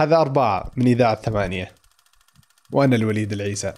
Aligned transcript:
هذا 0.00 0.16
أربعة 0.16 0.70
من 0.76 0.86
إذاعة 0.86 1.20
ثمانية. 1.22 1.72
وأنا 2.72 2.96
الوليد 2.96 3.32
العيسى. 3.32 3.72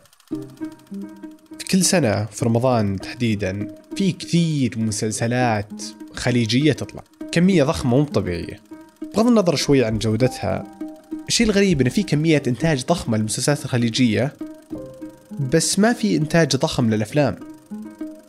في 1.58 1.64
كل 1.70 1.84
سنة 1.84 2.24
في 2.24 2.44
رمضان 2.44 2.96
تحديدا 3.00 3.74
في 3.96 4.12
كثير 4.12 4.78
مسلسلات 4.78 5.82
خليجية 6.14 6.72
تطلع. 6.72 7.02
كمية 7.32 7.64
ضخمة 7.64 7.90
مو 7.90 8.04
طبيعية. 8.04 8.60
بغض 9.14 9.26
النظر 9.26 9.56
شوي 9.56 9.84
عن 9.84 9.98
جودتها 9.98 10.64
الشيء 11.28 11.46
الغريب 11.46 11.80
إنه 11.80 11.90
في 11.90 12.02
كمية 12.02 12.42
إنتاج 12.46 12.84
ضخمة 12.84 13.16
للمسلسلات 13.18 13.64
الخليجية 13.64 14.32
بس 15.52 15.78
ما 15.78 15.92
في 15.92 16.16
إنتاج 16.16 16.56
ضخم 16.56 16.90
للأفلام. 16.90 17.36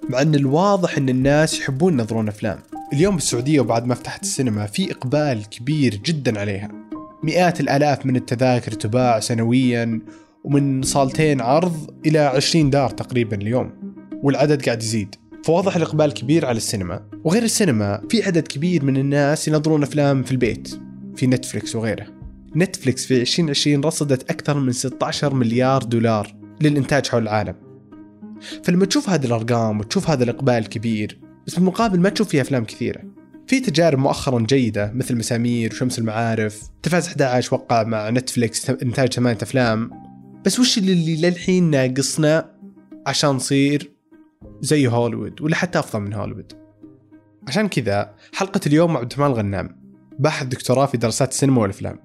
مع 0.09 0.21
إن 0.21 0.35
الواضح 0.35 0.97
إن 0.97 1.09
الناس 1.09 1.59
يحبون 1.59 1.99
ينظرون 1.99 2.27
أفلام. 2.27 2.59
اليوم 2.93 3.15
بالسعودية 3.15 3.59
وبعد 3.59 3.85
ما 3.85 3.95
فتحت 3.95 4.23
السينما 4.23 4.65
في 4.65 4.91
إقبال 4.91 5.49
كبير 5.49 5.95
جدا 5.95 6.39
عليها. 6.39 6.82
مئات 7.23 7.59
الآلاف 7.59 8.05
من 8.05 8.15
التذاكر 8.15 8.71
تباع 8.71 9.19
سنويا 9.19 10.01
ومن 10.43 10.81
صالتين 10.81 11.41
عرض 11.41 11.89
إلى 12.05 12.19
20 12.19 12.69
دار 12.69 12.89
تقريبا 12.89 13.35
اليوم 13.35 13.71
والعدد 14.23 14.65
قاعد 14.65 14.83
يزيد. 14.83 15.15
فواضح 15.43 15.75
الإقبال 15.75 16.13
كبير 16.13 16.45
على 16.45 16.57
السينما. 16.57 17.09
وغير 17.23 17.43
السينما 17.43 18.01
في 18.09 18.23
عدد 18.23 18.47
كبير 18.47 18.85
من 18.85 18.97
الناس 18.97 19.47
ينظرون 19.47 19.83
أفلام 19.83 20.23
في 20.23 20.31
البيت 20.31 20.79
في 21.15 21.27
نتفلكس 21.27 21.75
وغيره. 21.75 22.05
نتفلكس 22.55 23.05
في 23.05 23.21
2020 23.21 23.83
رصدت 23.83 24.31
أكثر 24.31 24.59
من 24.59 24.71
16 24.71 25.33
مليار 25.33 25.83
دولار 25.83 26.35
للإنتاج 26.61 27.07
حول 27.07 27.23
العالم. 27.23 27.55
فلما 28.63 28.85
تشوف 28.85 29.09
هذه 29.09 29.25
الأرقام 29.25 29.79
وتشوف 29.79 30.09
هذا 30.09 30.23
الإقبال 30.23 30.53
الكبير 30.53 31.19
بس 31.47 31.55
بالمقابل 31.55 31.99
ما 31.99 32.09
تشوف 32.09 32.27
فيها 32.27 32.41
أفلام 32.41 32.65
كثيرة. 32.65 33.12
في 33.47 33.59
تجارب 33.59 33.99
مؤخرا 33.99 34.39
جيدة 34.39 34.91
مثل 34.93 35.17
مسامير 35.17 35.73
وشمس 35.73 35.99
المعارف 35.99 36.61
تلفاز 36.83 37.07
11 37.07 37.55
وقع 37.55 37.83
مع 37.83 38.09
نتفلكس 38.09 38.69
إنتاج 38.69 39.13
ثمانية 39.13 39.37
أفلام. 39.41 39.91
بس 40.45 40.59
وش 40.59 40.77
اللي 40.77 41.15
للحين 41.15 41.69
ناقصنا 41.69 42.55
عشان 43.07 43.29
نصير 43.29 43.91
زي 44.61 44.87
هوليوود 44.87 45.41
ولا 45.41 45.55
حتى 45.55 45.79
أفضل 45.79 45.99
من 45.99 46.13
هوليوود؟ 46.13 46.53
عشان 47.47 47.67
كذا 47.67 48.15
حلقة 48.33 48.61
اليوم 48.67 48.93
مع 48.93 48.99
عبد 48.99 49.13
الرحمن 49.13 49.33
الغنام 49.33 49.83
باحث 50.19 50.45
دكتوراه 50.47 50.85
في 50.85 50.97
دراسات 50.97 51.31
السينما 51.31 51.61
والأفلام. 51.61 51.99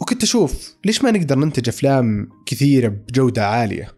وكنت 0.00 0.22
أشوف 0.22 0.76
ليش 0.84 1.04
ما 1.04 1.10
نقدر 1.10 1.38
ننتج 1.38 1.68
أفلام 1.68 2.28
كثيرة 2.46 2.88
بجودة 2.88 3.46
عالية؟ 3.46 3.88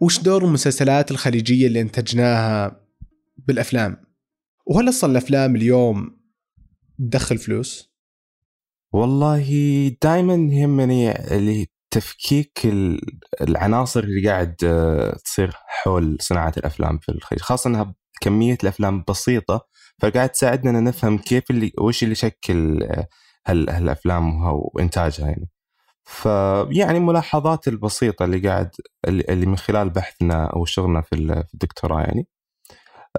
وش 0.00 0.20
دور 0.20 0.44
المسلسلات 0.44 1.10
الخليجية 1.10 1.66
اللي 1.66 1.80
إنتجناها 1.80 2.80
بالأفلام؟ 3.46 3.96
وهل 4.66 4.88
أصلا 4.88 5.10
الأفلام 5.10 5.56
اليوم 5.56 6.21
تدخل 6.98 7.38
فلوس؟ 7.38 7.92
والله 8.92 9.46
دائما 10.02 10.34
يهمني 10.34 11.10
اللي 11.36 11.66
تفكيك 11.90 12.60
العناصر 13.40 14.00
اللي 14.00 14.28
قاعد 14.28 14.56
آه، 14.64 15.16
تصير 15.24 15.52
حول 15.66 16.16
صناعة 16.20 16.52
الأفلام 16.56 16.98
في 16.98 17.08
الخليج 17.08 17.42
خاصة 17.42 17.68
إنها 17.68 17.94
كمية 18.20 18.58
الأفلام 18.62 19.04
بسيطة 19.08 19.66
فقاعد 20.02 20.28
تساعدنا 20.28 20.80
نفهم 20.80 21.18
كيف 21.18 21.50
اللي 21.50 21.72
وش 21.80 22.02
اللي 22.02 22.12
يشكل 22.12 22.82
آه، 22.82 23.08
هالأفلام 23.46 24.42
وإنتاجها 24.44 25.26
يعني. 25.26 25.48
فيعني 26.04 27.00
ملاحظات 27.00 27.68
البسيطة 27.68 28.24
اللي 28.24 28.48
قاعد 28.48 28.70
اللي 29.08 29.46
من 29.46 29.56
خلال 29.56 29.90
بحثنا 29.90 30.46
أو 30.46 30.64
شغلنا 30.64 31.00
في 31.00 31.14
الدكتوراه 31.54 32.00
يعني. 32.00 32.26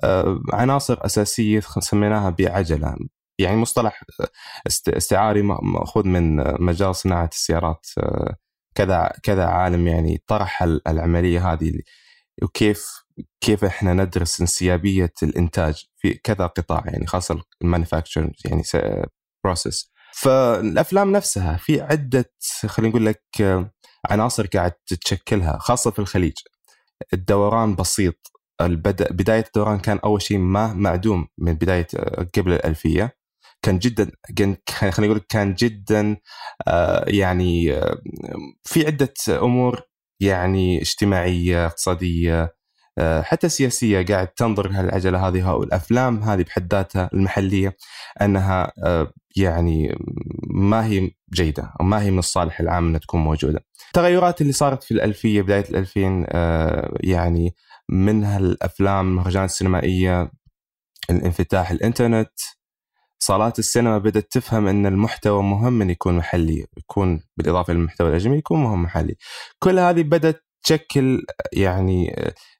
آه، 0.04 0.42
عناصر 0.54 1.06
أساسية 1.06 1.60
سميناها 1.60 2.30
بعجلة. 2.30 2.96
يعني 3.40 3.58
مصطلح 3.58 4.04
استعاري 4.88 5.42
مأخوذ 5.42 6.08
من 6.08 6.36
مجال 6.64 6.96
صناعة 6.96 7.30
السيارات 7.34 7.86
كذا 8.76 9.12
كذا 9.24 9.46
عالم 9.46 9.88
يعني 9.88 10.24
طرح 10.28 10.64
العملية 10.64 11.54
هذه 11.54 11.74
وكيف 12.44 13.04
كيف 13.42 13.64
إحنا 13.66 13.94
ندرس 13.94 14.42
انسيابية 14.42 15.14
الإنتاج 15.24 15.86
في 15.98 16.14
كذا 16.14 16.48
قطاع 16.48 16.84
يعني 16.86 17.08
خاصة 17.08 17.42
المانيفاكتشر 17.62 18.32
يعني 18.46 18.64
بروسيس 19.44 19.94
فالأفلام 20.14 21.12
نفسها 21.12 21.58
في 21.58 21.82
عدة 21.82 22.34
خلينا 22.68 22.90
نقول 22.90 23.06
لك 23.06 23.24
عناصر 24.10 24.48
قاعد 24.48 24.72
تتشكلها 24.72 25.58
خاصة 25.58 25.92
في 25.92 26.00
الخليج. 26.00 26.34
الدوران 27.14 27.76
بسيط. 27.76 28.32
البدء 28.62 29.14
بداية 29.14 29.44
الدوران 29.46 29.80
كان 29.80 30.00
أول 30.06 30.22
شيء 30.22 30.38
ما 30.38 30.74
معدوم 30.74 31.28
من 31.38 31.54
بداية 31.54 31.88
قبل 32.38 32.54
الألفية. 32.54 33.18
كان 33.64 33.80
جدا 33.80 34.12
خلينا 34.70 35.14
نقول 35.14 35.26
كان 35.30 35.54
جدا 35.54 36.18
آه، 36.68 37.06
يعني 37.08 37.74
آه، 37.74 38.02
في 38.64 38.86
عدة 38.86 39.14
أمور 39.30 39.82
يعني 40.20 40.82
اجتماعية 40.82 41.66
اقتصادية 41.66 42.56
آه، 42.98 43.22
حتى 43.22 43.50
سياسية 43.50 44.06
قاعد 44.06 44.28
تنظر 44.28 44.70
لهالعجلة 44.70 45.28
هذه 45.28 45.52
والافلام 45.52 46.24
هذه 46.24 46.44
بحد 46.44 46.74
ذاتها 46.74 47.10
المحلية 47.14 47.78
أنها 48.22 48.74
يعني 49.36 49.96
ما 50.50 50.86
هي 50.86 51.12
جيدة 51.34 51.74
أو 51.80 51.86
ما 51.86 52.02
هي 52.02 52.12
من 52.12 52.20
الصالح 52.20 52.60
العام 52.60 52.88
إنها 52.88 53.00
تكون 53.00 53.22
موجودة. 53.22 53.66
التغيرات 53.88 54.42
اللي 54.42 54.54
صارت 54.54 54.84
في 54.84 54.92
الألفية 54.92 55.42
بداية 55.42 55.66
الألفين 55.70 56.26
يعني 57.00 57.56
منها 57.90 58.38
الافلام 58.38 59.08
المهرجانات 59.08 59.50
السينمائية 59.50 60.32
الانفتاح 61.10 61.72
الإنترنت 61.72 62.40
صالات 63.26 63.60
السينما 63.60 63.98
بدأت 63.98 64.32
تفهم 64.32 64.68
أن 64.68 64.86
المحتوى 64.86 65.44
مهم 65.44 65.82
أن 65.82 65.90
يكون 65.90 66.18
محلي 66.18 66.66
يكون 66.78 67.22
بالإضافة 67.38 67.74
للمحتوى 67.74 68.10
الأجنبي 68.10 68.38
يكون 68.38 68.64
مهم 68.64 68.84
محلي. 68.84 69.16
كل 69.60 69.80
هذه 69.80 70.02
بدأت 70.02 70.46
تشكل 70.64 71.26
يعني 71.54 72.16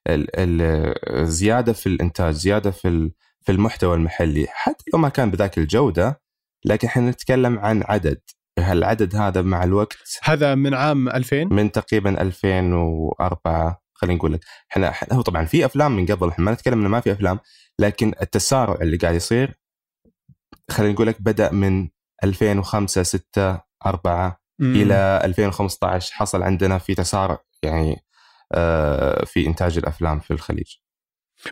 الزيادة 0.08 1.72
في 1.72 1.86
الإنتاج 1.86 2.34
زيادة 2.34 2.70
في 2.70 3.10
في 3.40 3.52
المحتوى 3.52 3.94
المحلي. 3.94 4.46
حتى 4.50 4.84
لو 4.94 4.98
ما 4.98 5.08
كان 5.08 5.30
بذاك 5.30 5.58
الجودة 5.58 6.20
لكن 6.64 6.88
إحنا 6.88 7.10
نتكلم 7.10 7.58
عن 7.58 7.82
عدد. 7.88 8.20
هالعدد 8.58 9.16
هذا 9.16 9.42
مع 9.42 9.64
الوقت؟ 9.64 9.96
هذا 10.22 10.54
من 10.54 10.74
عام 10.74 11.08
2000 11.08 11.44
من 11.44 11.72
تقريبا 11.72 12.20
2004 12.20 13.82
خلينا 13.94 14.16
نقول 14.16 14.32
لك. 14.32 14.40
إحنا 14.70 14.92
هو 15.12 15.22
طبعا 15.22 15.44
في 15.44 15.64
أفلام 15.64 15.96
من 15.96 16.06
قبل 16.06 16.28
إحنا 16.28 16.44
ما 16.44 16.52
نتكلم 16.52 16.80
إنه 16.80 16.88
ما 16.88 17.00
في 17.00 17.12
أفلام 17.12 17.38
لكن 17.78 18.12
التسارع 18.22 18.74
اللي 18.82 18.96
قاعد 18.96 19.14
يصير 19.14 19.63
خلينا 20.70 20.92
نقول 20.92 21.06
لك 21.06 21.22
بدأ 21.22 21.52
من 21.52 21.88
2005 22.24 23.02
6 23.02 23.60
4 23.86 24.40
مم. 24.58 24.74
إلى 24.74 25.20
2015 25.24 26.14
حصل 26.14 26.42
عندنا 26.42 26.78
في 26.78 26.94
تسارع 26.94 27.38
يعني 27.62 28.04
آه، 28.52 29.24
في 29.24 29.46
إنتاج 29.46 29.78
الأفلام 29.78 30.20
في 30.20 30.30
الخليج. 30.30 30.76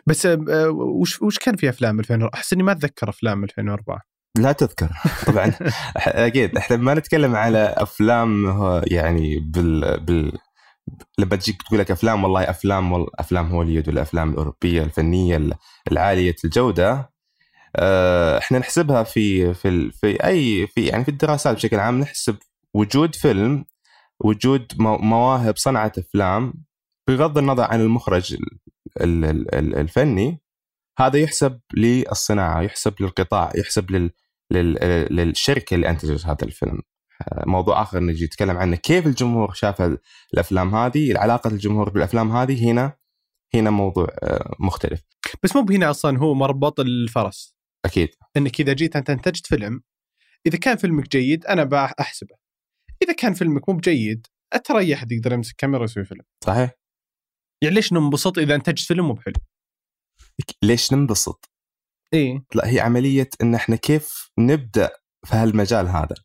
بس 0.05 0.25
آه، 0.25 0.69
وش 0.69 1.21
وش 1.21 1.39
كان 1.39 1.55
في 1.55 1.69
أفلام 1.69 1.99
2004 1.99 2.31
أحس 2.33 2.53
إني 2.53 2.63
ما 2.63 2.71
أتذكر 2.71 3.09
أفلام 3.09 3.43
2004 3.43 4.01
لا 4.37 4.51
تذكر. 4.51 4.89
طبعا 5.27 5.53
أكيد 5.97 6.57
إحنا 6.57 6.77
ما 6.77 6.93
نتكلم 6.93 7.35
على 7.35 7.75
أفلام 7.77 8.45
يعني 8.87 9.39
بال 9.39 9.99
بال 9.99 10.39
لما 11.17 11.35
تجيك 11.35 11.61
تقول 11.61 11.79
لك 11.79 11.91
أفلام 11.91 12.23
والله 12.23 12.49
أفلام 12.49 13.05
افلام 13.19 13.47
هوليوود 13.47 13.87
والأفلام 13.87 14.29
الأوروبية 14.29 14.83
الفنية 14.83 15.49
العالية 15.91 16.35
الجودة 16.45 17.12
إحنا 18.37 18.59
نحسبها 18.59 19.03
في 19.03 19.53
في 19.53 19.91
في 19.91 20.25
أي 20.25 20.67
في 20.67 20.85
يعني 20.85 21.03
في 21.03 21.11
الدراسات 21.11 21.55
بشكل 21.55 21.79
عام 21.79 21.99
نحسب 21.99 22.37
وجود 22.73 23.15
فيلم 23.15 23.65
وجود 24.19 24.71
مواهب 24.79 25.57
صنعت 25.57 25.97
أفلام 25.97 26.53
بغض 27.07 27.37
النظر 27.37 27.63
عن 27.63 27.81
المخرج 27.81 28.37
الفني 29.01 30.43
هذا 30.99 31.19
يحسب 31.19 31.59
للصناعة 31.73 32.61
يحسب 32.61 32.93
للقطاع 33.01 33.51
يحسب 33.55 33.91
لل 33.91 34.11
للشركة 35.11 35.75
اللي 35.75 35.89
أنتجت 35.89 36.25
هذا 36.25 36.37
الفيلم. 36.43 36.81
آه، 37.21 37.43
موضوع 37.45 37.81
آخر 37.81 37.99
نجي 37.99 38.25
نتكلم 38.25 38.57
عنه 38.57 38.75
كيف 38.75 39.07
الجمهور 39.07 39.53
شاف 39.53 39.97
الأفلام 40.33 40.75
هذه 40.75 41.17
علاقه 41.17 41.47
الجمهور 41.47 41.89
بالأفلام 41.89 42.31
هذه 42.31 42.71
هنا 42.71 42.97
هنا 43.55 43.69
موضوع 43.69 44.07
آه، 44.23 44.55
مختلف. 44.59 45.01
بس 45.43 45.55
مو 45.55 45.61
بهنا 45.61 45.89
أصلا 45.89 46.17
هو 46.17 46.33
مربط 46.33 46.79
الفرس. 46.79 47.55
أكيد. 47.85 48.09
إنك 48.37 48.59
إذا 48.59 48.73
جيت 48.73 48.95
أنت 48.95 49.09
انتجت 49.09 49.47
فيلم 49.47 49.83
إذا 50.45 50.57
كان 50.57 50.77
فيلمك 50.77 51.11
جيد 51.11 51.45
أنا 51.45 51.63
بحسبه 51.63 52.35
إذا 53.03 53.13
كان 53.13 53.33
فيلمك 53.33 53.69
مو 53.69 53.75
بجيد 53.75 54.27
ترى 54.63 54.79
اي 54.79 54.93
احد 54.93 55.11
يقدر 55.11 55.33
يمسك 55.33 55.55
كاميرا 55.57 55.81
ويسوي 55.81 56.05
فيلم. 56.05 56.23
صحيح. 56.43 56.71
يعني 57.63 57.75
ليش 57.75 57.93
ننبسط 57.93 58.37
إذا 58.37 58.55
انتجت 58.55 58.87
فيلم 58.87 59.07
مو 59.07 59.13
بحلو؟ 59.13 59.33
ليش 60.63 60.93
ننبسط؟ 60.93 61.51
إيه. 62.13 62.45
لا 62.55 62.67
هي 62.67 62.79
عملية 62.79 63.29
إن 63.41 63.55
إحنا 63.55 63.75
كيف 63.75 64.29
نبدأ 64.39 64.89
في 65.25 65.35
هالمجال 65.35 65.87
هذا. 65.89 66.15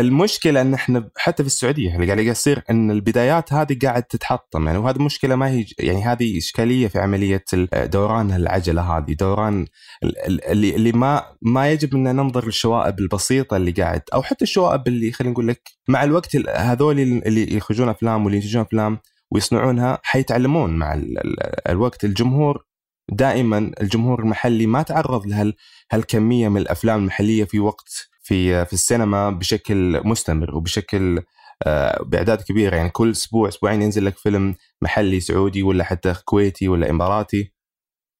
المشكلة 0.00 0.60
إن 0.60 0.74
إحنا 0.74 1.10
حتى 1.16 1.42
في 1.42 1.46
السعودية 1.46 1.94
اللي 1.96 2.06
قاعد 2.06 2.18
يصير 2.18 2.62
إن 2.70 2.90
البدايات 2.90 3.52
هذه 3.52 3.76
قاعد 3.82 4.02
تتحطم. 4.02 4.66
يعني 4.66 4.78
وهذه 4.78 5.02
مشكلة 5.02 5.36
ما 5.36 5.48
هي 5.50 5.64
يعني 5.78 6.02
هذه 6.04 6.38
إشكالية 6.38 6.88
في 6.88 6.98
عملية 6.98 7.44
دوران 7.72 8.32
العجله 8.32 8.82
هذه 8.82 9.12
دوران 9.12 9.66
ال- 10.04 10.18
ال- 10.26 10.44
اللي 10.44 10.76
اللي 10.76 10.92
ما 10.92 11.22
ما 11.42 11.72
يجب 11.72 11.94
ان 11.94 12.02
ننظر 12.16 12.44
للشوائب 12.46 12.98
البسيطة 12.98 13.56
اللي 13.56 13.70
قاعد 13.70 14.02
أو 14.14 14.22
حتى 14.22 14.44
الشوائب 14.44 14.88
اللي 14.88 15.12
خلينا 15.12 15.32
نقول 15.32 15.48
لك 15.48 15.62
مع 15.88 16.04
الوقت 16.04 16.34
ال- 16.34 16.48
هذول 16.50 17.00
اللي 17.00 17.56
يخرجون 17.56 17.88
أفلام 17.88 18.24
واللي 18.24 18.36
ينتجون 18.38 18.62
أفلام 18.62 18.98
ويصنعونها 19.30 19.98
حيتعلمون 20.02 20.76
مع 20.76 20.94
ال- 20.94 21.18
ال- 21.18 21.68
الوقت. 21.70 22.04
الجمهور 22.04 22.64
دائما 23.08 23.70
الجمهور 23.80 24.20
المحلي 24.20 24.66
ما 24.66 24.82
تعرض 24.82 25.26
لهال 25.26 25.54
هالكمية 25.92 26.48
من 26.48 26.60
الأفلام 26.60 26.98
المحلية 27.00 27.44
في 27.44 27.60
وقت 27.60 28.08
في 28.22 28.64
في 28.64 28.72
السينما 28.72 29.30
بشكل 29.30 30.00
مستمر 30.04 30.56
وبشكل 30.56 31.22
آه، 31.66 32.02
بإعداد 32.02 32.42
كبيره 32.42 32.76
يعني 32.76 32.90
كل 32.90 33.10
أسبوع 33.10 33.48
أسبوعين 33.48 33.82
ينزل 33.82 34.04
لك 34.04 34.18
فيلم 34.18 34.54
محلي 34.82 35.20
سعودي 35.20 35.62
ولا 35.62 35.84
حتى 35.84 36.14
كويتي 36.24 36.68
ولا 36.68 36.90
إماراتي. 36.90 37.52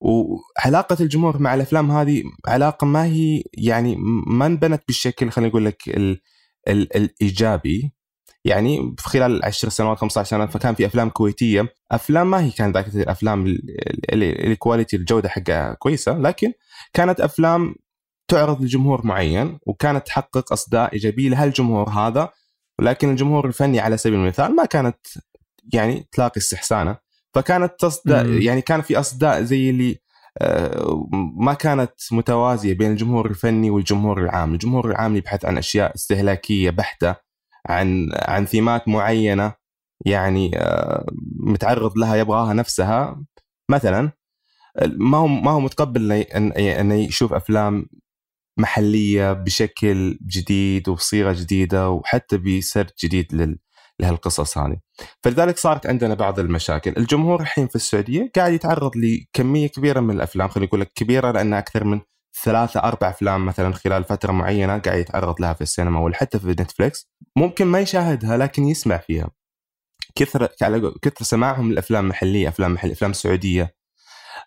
وعلاقة 0.01 0.97
الجمهور 1.01 1.39
مع 1.39 1.55
الأفلام 1.55 1.91
هذه 1.91 2.23
علاقة 2.47 2.87
ما 2.87 3.05
هي 3.05 3.43
يعني 3.55 3.97
ما 4.27 4.47
انبنت 4.47 4.83
بالشكل 4.87 5.31
خلينا 5.31 5.51
نقول 5.51 5.65
لك 5.65 5.89
ال 5.89 6.21
ال 6.69 6.97
الإيجابي. 6.97 7.93
يعني 8.49 8.95
في 8.99 9.09
خلال 9.09 9.45
10 9.45 9.69
سنوات 9.69 9.99
15 9.99 10.31
سنه 10.31 10.47
فكان 10.47 10.75
في 10.75 10.87
أفلام 10.87 11.09
كويتية. 11.11 11.75
أفلام 11.93 12.31
ما 12.31 12.41
هي 12.45 12.51
كانت 12.51 12.77
ذاك 12.77 12.89
الأفلام 12.95 13.47
اللي 14.13 14.33
الكواليتي 14.47 14.97
الجودة 14.97 15.29
حقها 15.29 15.75
كويسة 15.75 16.19
لكن 16.19 16.53
كانت 16.93 17.21
أفلام 17.21 17.75
تعرض 18.29 18.63
لجمهور 18.63 19.07
معين 19.07 19.59
وكانت 19.67 20.07
تحقق 20.07 20.53
أصداء 20.53 20.93
إيجابية 20.93 21.29
لهالجمهور 21.29 21.89
هذا. 21.89 22.29
ولكن 22.79 23.11
الجمهور 23.11 23.47
الفني 23.47 23.81
على 23.81 23.97
سبيل 23.97 24.19
المثال 24.19 24.57
ما 24.57 24.65
كانت 24.65 24.99
يعني 25.73 26.09
تلاقي 26.13 26.39
استحسانه. 26.39 26.97
فكانت 27.35 27.73
تصدى. 27.79 28.45
يعني 28.45 28.61
كان 28.61 28.83
في 28.83 28.99
أصداء 28.99 29.43
زي 29.43 29.71
اللي 29.71 29.99
آه، 30.41 31.09
ما 31.37 31.55
كانت 31.55 31.93
متوازية 32.13 32.75
بين 32.75 32.91
الجمهور 32.91 33.27
الفني 33.27 33.71
والجمهور 33.71 34.23
العام، 34.23 34.53
الجمهور 34.53 34.91
العام 34.91 35.17
يبحث 35.17 35.45
عن 35.45 35.59
أشياء 35.59 35.95
استهلاكية 35.95 36.71
بحتة. 36.71 37.28
عن 37.69 38.09
عن 38.15 38.47
ثيمات 38.47 38.89
معينة 38.89 39.55
يعني 40.07 40.51
آه، 40.59 41.07
متعرض 41.41 41.99
لها 41.99 42.17
يبغاها 42.17 42.53
نفسها. 42.55 43.25
مثلا 43.71 44.13
ما 44.87 45.19
هو 45.19 45.27
ما 45.27 45.51
هو 45.51 45.61
متقبل 45.61 46.13
إنه 46.13 46.95
يشوف 46.95 47.33
أفلام 47.33 47.87
محلية 48.59 49.33
بشكل 49.33 50.19
جديد 50.27 50.89
وبصيغة 50.89 51.33
جديدة 51.33 51.91
وحتى 51.91 52.39
بسرد 52.39 52.91
جديد 53.05 53.35
لل 53.35 53.59
لهالقصص 54.01 54.59
هذه. 54.59 54.77
فلذلك 55.23 55.59
صارت 55.59 55.87
عندنا 55.87 56.15
بعض 56.15 56.39
المشاكل. 56.41 56.95
الجمهور 56.97 57.41
الحين 57.41 57.69
في 57.69 57.77
السعودية 57.77 58.31
قاعد 58.37 58.53
يتعرض 58.53 58.93
لكمية 58.97 59.69
كبيرة 59.69 60.01
من 60.01 60.15
الأفلام 60.17 60.49
خلينا 60.49 60.67
نقول 60.67 60.81
لك 60.81 60.93
كبيرة 60.95 61.31
لأن 61.31 61.55
أكثر 61.55 61.85
من 61.85 62.01
ثلاثة 62.45 62.81
أربع 62.81 63.09
أفلام 63.09 63.47
مثلا 63.47 63.75
خلال 63.75 64.05
فترة 64.05 64.33
معينة 64.33 64.79
قاعد 64.79 64.99
يتعرض 64.99 65.41
لها 65.41 65.53
في 65.53 65.61
السينما 65.61 66.01
ولا 66.01 66.17
حتى 66.17 66.39
في 66.39 66.49
نتفليكس 66.49 67.09
ممكن 67.37 67.67
ما 67.67 67.81
يشاهدها 67.81 68.37
لكن 68.37 68.65
يسمع 68.65 68.97
فيها. 68.97 69.31
كثر 70.15 70.47
كثر 71.03 71.25
سماعهم 71.25 71.71
للأفلام 71.71 72.05
المحلية 72.05 72.49
أفلام 72.49 72.75
محلية 72.75 72.93
أفلام 72.93 73.13
سعودية. 73.13 73.75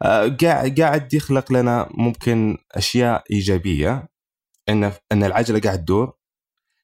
آه، 0.04 0.38
قاعد 0.42 0.80
قاعد 0.80 1.14
يخلق 1.14 1.52
لنا 1.52 1.90
ممكن 1.92 2.58
أشياء 2.72 3.24
إيجابية 3.32 4.10
ان 4.70 4.92
إن 5.12 5.24
العجلة 5.24 5.60
قاعد 5.60 5.78
تدور. 5.78 6.14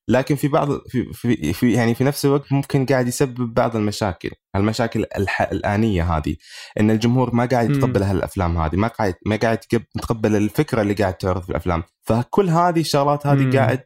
لكن 0.10 0.36
في 0.36 0.48
بعض 0.48 0.88
في, 0.88 1.14
في, 1.14 1.54
في 1.54 1.74
يعني 1.74 1.96
في 1.96 2.04
نفس 2.04 2.26
الوقت 2.26 2.52
ممكن 2.54 2.86
قاعد 2.86 3.08
يسبب 3.08 3.54
بعض 3.54 3.76
المشاكل، 3.76 4.32
المشاكل 4.56 5.06
الح 5.18 5.42
الآنية 5.42 6.18
هذه 6.18 6.36
إن 6.80 6.92
الجمهور 6.92 7.36
ما 7.36 7.46
قاعد 7.46 7.70
يتقبل 7.70 8.04
هالأفلام 8.04 8.58
هذه، 8.58 8.76
ما 8.76 8.88
قاعد 8.88 9.16
ما 9.26 9.36
قاعد 9.36 9.60
يتقبل 9.74 10.36
الفكرة 10.36 10.82
اللي 10.82 10.94
قاعد 10.94 11.14
تعرض 11.14 11.42
في 11.42 11.50
الأفلام، 11.50 11.84
فكل 12.04 12.50
هذه 12.50 12.80
الشغلات 12.80 13.28
هذه 13.28 13.46
مم. 13.46 13.54
قاعد 13.54 13.84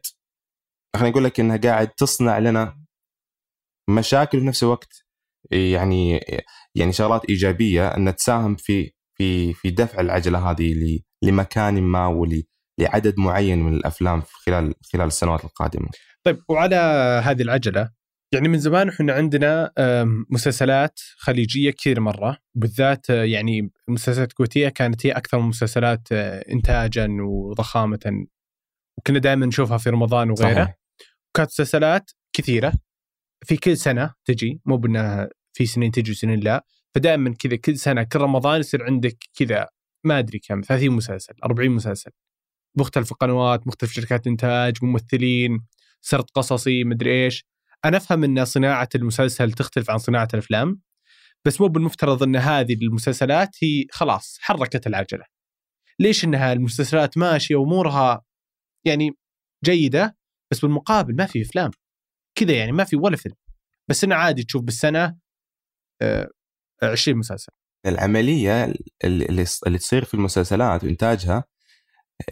خلينا 0.96 1.10
نقول 1.10 1.24
لك 1.24 1.40
إنها 1.40 1.56
قاعد 1.56 1.88
تصنع 1.88 2.38
لنا 2.38 2.78
مشاكل 3.90 4.40
في 4.40 4.46
نفس 4.46 4.62
الوقت. 4.62 5.04
يعني 5.50 6.20
يعني 6.74 6.92
شغلات 6.92 7.24
إيجابية 7.28 7.88
إن 7.88 8.16
تساهم 8.16 8.56
في 8.56 8.92
في 9.18 9.52
في 9.52 9.70
دفع 9.70 10.00
العجلة 10.00 10.50
هذه 10.50 11.00
لمكان 11.22 11.82
ما 11.82 12.06
ول 12.06 12.42
لعدد 12.78 13.18
معين 13.18 13.62
من 13.62 13.74
الأفلام 13.74 14.22
خلال 14.46 14.74
خلال 14.92 15.06
السنوات 15.06 15.44
القادمة. 15.44 15.88
طيب 16.24 16.38
وعلى 16.48 16.76
هذه 17.24 17.42
العجلة 17.42 17.90
يعني 18.32 18.48
من 18.48 18.58
زمان 18.58 18.88
إحنا 18.88 19.12
عندنا 19.12 19.72
مسلسلات 20.30 21.00
خليجية 21.16 21.70
كثير 21.70 22.00
مرة 22.00 22.38
بالذات 22.54 23.10
آه، 23.10 23.24
يعني 23.24 23.70
المسلسلات 23.88 24.30
الكويتيه 24.30 24.68
كانت 24.68 25.06
هي 25.06 25.12
أكثر 25.12 25.38
المسلسلات 25.38 26.08
آه، 26.12 26.44
انتاجا 26.52 27.08
وضخامة 27.20 28.26
وكنا 28.98 29.18
دائما 29.18 29.46
نشوفها 29.46 29.78
في 29.78 29.90
رمضان 29.90 30.30
وغيره 30.30 30.64
صحيح. 30.64 30.78
كانت 31.36 31.50
مسلسلات 31.50 32.10
كثيرة 32.32 32.72
في 33.44 33.56
كل 33.56 33.76
سنة 33.76 34.14
تجي 34.24 34.60
مو 34.64 34.76
بأنها 34.76 35.28
في 35.52 35.66
سنين 35.66 35.90
تجي 35.90 36.10
وسنين 36.10 36.40
لا 36.40 36.66
فدائما 36.94 37.34
كذا 37.38 37.56
كل 37.56 37.78
سنة 37.78 38.02
كل 38.02 38.18
رمضان 38.18 38.60
يصير 38.60 38.84
عندك 38.84 39.16
كذا 39.38 39.68
ما 40.04 40.18
أدري 40.18 40.38
كم 40.38 40.60
30 40.60 40.90
مسلسل 40.90 41.34
40 41.44 41.70
مسلسل 41.70 42.10
مختلف 42.76 43.12
القنوات 43.12 43.66
مختلف 43.66 43.92
شركات 43.92 44.26
إنتاج 44.26 44.76
ممثلين 44.82 45.66
سرد 46.00 46.24
قصصي 46.34 46.84
مدري 46.84 47.24
إيش. 47.24 47.44
أنا 47.84 47.96
أفهم 47.96 48.24
إن 48.24 48.44
صناعة 48.44 48.88
المسلسل 48.94 49.52
تختلف 49.52 49.90
عن 49.90 49.98
صناعة 49.98 50.28
الأفلام 50.34 50.80
بس 51.44 51.60
مو 51.60 51.68
بالمفترض 51.68 52.22
إن 52.22 52.36
هذه 52.36 52.74
المسلسلات 52.74 53.56
هي 53.62 53.86
خلاص 53.90 54.38
حركت 54.40 54.86
العجلة. 54.86 55.24
ليش 55.98 56.24
إنها 56.24 56.52
المسلسلات 56.52 57.18
ماشية 57.18 57.56
وأمورها 57.56 58.22
يعني 58.86 59.16
جيدة؟ 59.64 60.16
بس 60.50 60.60
بالمقابل 60.60 61.16
ما 61.16 61.26
في 61.26 61.42
أفلام. 61.42 61.70
كذا 62.38 62.52
يعني 62.52 62.72
ما 62.72 62.84
في 62.84 62.96
ولا 62.96 63.16
فيلم. 63.16 63.34
بس 63.88 64.04
إنه 64.04 64.14
عادي 64.14 64.42
تشوف 64.42 64.62
بالسنة 64.62 65.16
آه، 66.02 66.30
20 66.82 67.18
مسلسل. 67.18 67.52
العملية 67.86 68.74
اللي 69.04 69.78
تصير 69.78 70.04
في 70.04 70.14
المسلسلات 70.14 70.84
وإنتاجها 70.84 71.36
آه، 71.36 71.44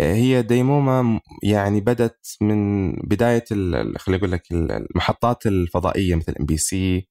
هي 0.01 0.43
ديمومة 0.43 1.03
م- 1.03 1.21
يعني 1.43 1.81
بدت 1.81 2.37
من 2.41 2.93
بداية 2.93 3.45
خلينا 3.99 4.19
أقول 4.19 4.33
لك 4.33 4.53
ال- 4.53 4.73
المحطات 4.73 5.47
الفضائية 5.47 6.15
مثل 6.15 6.35
إم 6.41 6.47
بي 6.47 6.57
سي 6.57 7.09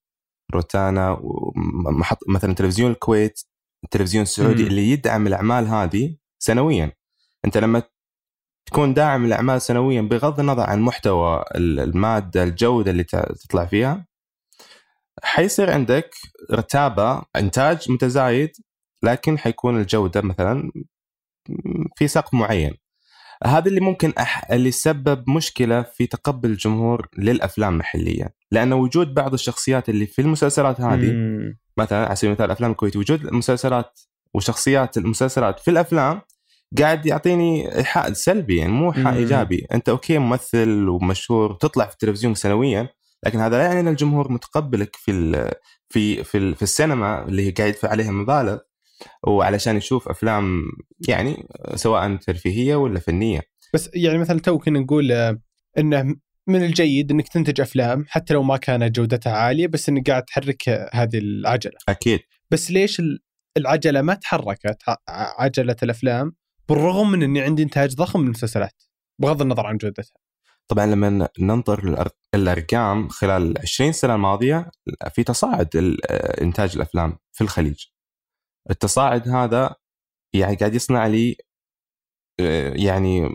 روتانا 0.54 1.18
ومحط 1.22 2.18
مثلا 2.28 2.54
تلفزيون 2.54 2.92
الكويت 2.92 3.40
التلفزيون 3.84 4.22
السعودي 4.24 4.62
مم. 4.64 4.68
اللي 4.70 4.92
يدعم 4.92 5.28
الأعمال 5.28 5.68
هذه 5.68 6.16
سنويا 6.40 6.92
أنت 7.46 7.58
لما 7.58 7.84
تكون 8.66 8.94
داعم 8.94 9.26
الأعمال 9.26 9.62
سنويا 9.62 10.02
بغض 10.02 10.40
النظر 10.40 10.64
عن 10.70 10.82
محتوى 10.82 11.44
ال- 11.56 11.80
المادة 11.80 12.44
الجودة 12.44 12.92
اللي 12.92 13.04
تطلع 13.04 13.66
فيها 13.66 14.06
حيصير 15.24 15.72
عندك 15.72 16.10
رتابة 16.52 17.22
إنتاج 17.36 17.92
متزايد 17.92 18.52
لكن 19.04 19.38
حيكون 19.38 19.78
الجودة 19.82 20.22
مثلا 20.22 20.72
في 21.96 22.08
سقف 22.08 22.34
معين 22.34 22.74
هذا 23.46 23.68
اللي 23.68 23.80
ممكن 23.80 24.14
أح... 24.18 24.52
اللي 24.52 24.72
سبب 24.72 25.30
مشكلة 25.30 25.82
في 25.82 26.08
تقبل 26.08 26.50
الجمهور 26.50 27.08
للأفلام 27.18 27.74
المحليه 27.74 28.34
لأن 28.52 28.74
وجود 28.74 29.14
بعض 29.14 29.34
الشخصيات 29.34 29.90
اللي 29.90 30.06
في 30.06 30.22
المسلسلات 30.22 30.82
هذه 30.82 31.12
مم. 31.12 31.58
مثلا 31.78 32.06
على 32.06 32.16
سبيل 32.16 32.30
المثال 32.30 32.46
الافلام 32.46 32.72
الكويتيه 32.72 33.00
وجود 33.00 33.26
المسلسلات 33.26 34.00
وشخصيات 34.34 34.98
المسلسلات 34.98 35.60
في 35.60 35.72
الأفلام 35.72 36.22
قاعد 36.78 37.06
يعطيني 37.06 37.76
إيحاء 37.76 38.14
سلبي 38.14 38.58
يعني 38.58 38.72
مو 38.72 38.94
إيحاء. 38.94 39.14
إيجابي 39.14 39.68
أنت 39.74 39.90
okay 39.90 40.18
ممثل 40.18 40.90
ومشهور 40.90 41.54
تطلع 41.54 41.86
في 41.86 41.94
التلفزيون 41.94 42.36
سنويا 42.36 42.90
لكن 43.26 43.40
هذا 43.40 43.58
لا 43.58 43.64
يعني 43.64 43.80
إن 43.80 43.88
الجمهور 43.88 44.32
متقبلك 44.32 44.96
في 44.96 45.12
ال 45.12 45.52
في 45.90 46.24
في, 46.24 46.38
ال 46.38 46.56
في 46.56 46.62
السينما 46.62 47.26
اللي 47.26 47.50
قاعد 47.50 47.70
يدفع 47.70 47.90
عليها 47.90 48.12
مبالغ 48.12 48.58
وعلشان 49.28 49.78
يشوف 49.78 50.10
أفلام 50.10 50.64
يعني 51.08 51.48
سواء 51.76 52.16
ترفيهية 52.16 52.76
ولا 52.76 53.00
فنية. 53.00 53.42
بس 53.74 53.90
يعني 53.94 54.18
مثلا 54.18 54.40
تو 54.40 54.58
كنا 54.60 54.80
نقول 54.80 55.12
آه، 55.12 55.40
إنه 55.78 56.16
من 56.48 56.64
الجيد 56.64 57.12
إنك 57.12 57.28
تنتج 57.28 57.62
أفلام 57.62 58.06
حتى 58.08 58.34
لو 58.34 58.44
ما 58.44 58.58
كانت 58.58 58.96
جودتها 58.96 59.34
عالية 59.34 59.68
بس 59.68 59.90
إنك 59.90 60.10
قاعد 60.10 60.24
تحرك 60.24 60.70
آه، 60.70 60.90
هذه 60.94 61.18
العجلة. 61.18 61.74
أكيد. 61.90 62.20
بس 62.52 62.72
ليش 62.72 63.00
ال- 63.00 63.20
العجلة 63.58 64.02
ما 64.02 64.14
تحركت 64.14 64.78
عجلة 65.38 65.76
الأفلام 65.84 66.36
بالرغم 66.70 67.12
من 67.12 67.24
إني 67.24 67.42
عندي 67.42 67.64
إنتاج 67.64 67.96
ضخم 67.96 68.20
من 68.20 68.26
المسلسلات 68.26 68.84
بغض 69.22 69.42
النظر 69.42 69.66
عن 69.66 69.78
جودتها. 69.78 70.14
طبعا 70.68 70.86
لما 70.86 71.28
ننظر 71.40 72.08
الأرقام 72.36 73.08
خلال 73.10 73.54
20 73.62 73.92
سنة 73.92 74.16
الماضية 74.16 74.72
في 75.14 75.24
تصاعد 75.24 75.76
ال- 75.76 76.12
إنتاج 76.42 76.72
الأفلام 76.76 77.18
في 77.32 77.42
الخليج. 77.44 77.86
التصاعد 78.70 79.30
هذا 79.30 79.76
يعني 80.34 80.56
قاعد 80.56 80.76
يصنع 80.76 81.08
لي 81.08 81.38
آه، 82.40 82.74
يعني 82.76 83.30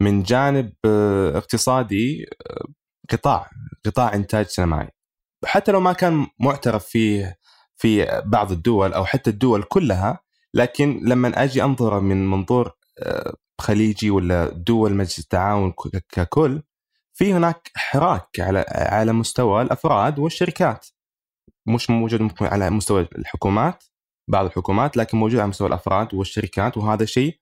من 0.00 0.22
جانب 0.22 0.72
آه، 0.84 1.38
اقتصادي 1.38 2.26
آه، 2.50 2.64
قطاع 3.10 3.50
قطاع 3.86 4.14
إنتاج 4.14 4.46
سينمائي. 4.46 4.90
حتى 5.44 5.72
لو 5.72 5.80
ما 5.80 5.92
كان 5.92 6.26
معترف 6.40 6.86
فيه 6.86 7.38
في 7.76 8.22
بعض 8.26 8.52
الدول 8.52 8.92
أو 8.92 9.04
حتى 9.04 9.30
الدول 9.30 9.62
كلها 9.62 10.20
لكن 10.54 11.00
لما 11.04 11.42
أجي 11.44 11.62
أنظر 11.64 12.00
من 12.00 12.26
منظور 12.30 12.72
خليجي 13.60 14.10
ولا 14.10 14.48
دول 14.50 14.94
مجلس 14.94 15.18
التعاون 15.18 15.72
ككل 16.08 16.62
في 17.14 17.32
هناك 17.32 17.70
حراك 17.76 18.40
على 18.40 18.64
على 18.68 19.12
مستوى 19.12 19.62
الأفراد 19.62 20.18
والشركات. 20.18 20.86
مش 21.66 21.90
موجود 21.90 22.32
على 22.40 22.70
مستوى 22.70 23.08
الحكومات. 23.18 23.84
بعض 24.28 24.46
الحكومات 24.46 24.96
لكن 24.96 25.18
موجود 25.18 25.40
على 25.40 25.48
مستوى 25.48 25.68
الأفراد 25.68 26.14
والشركات 26.14 26.76
وهذا 26.76 27.04
شيء 27.04 27.40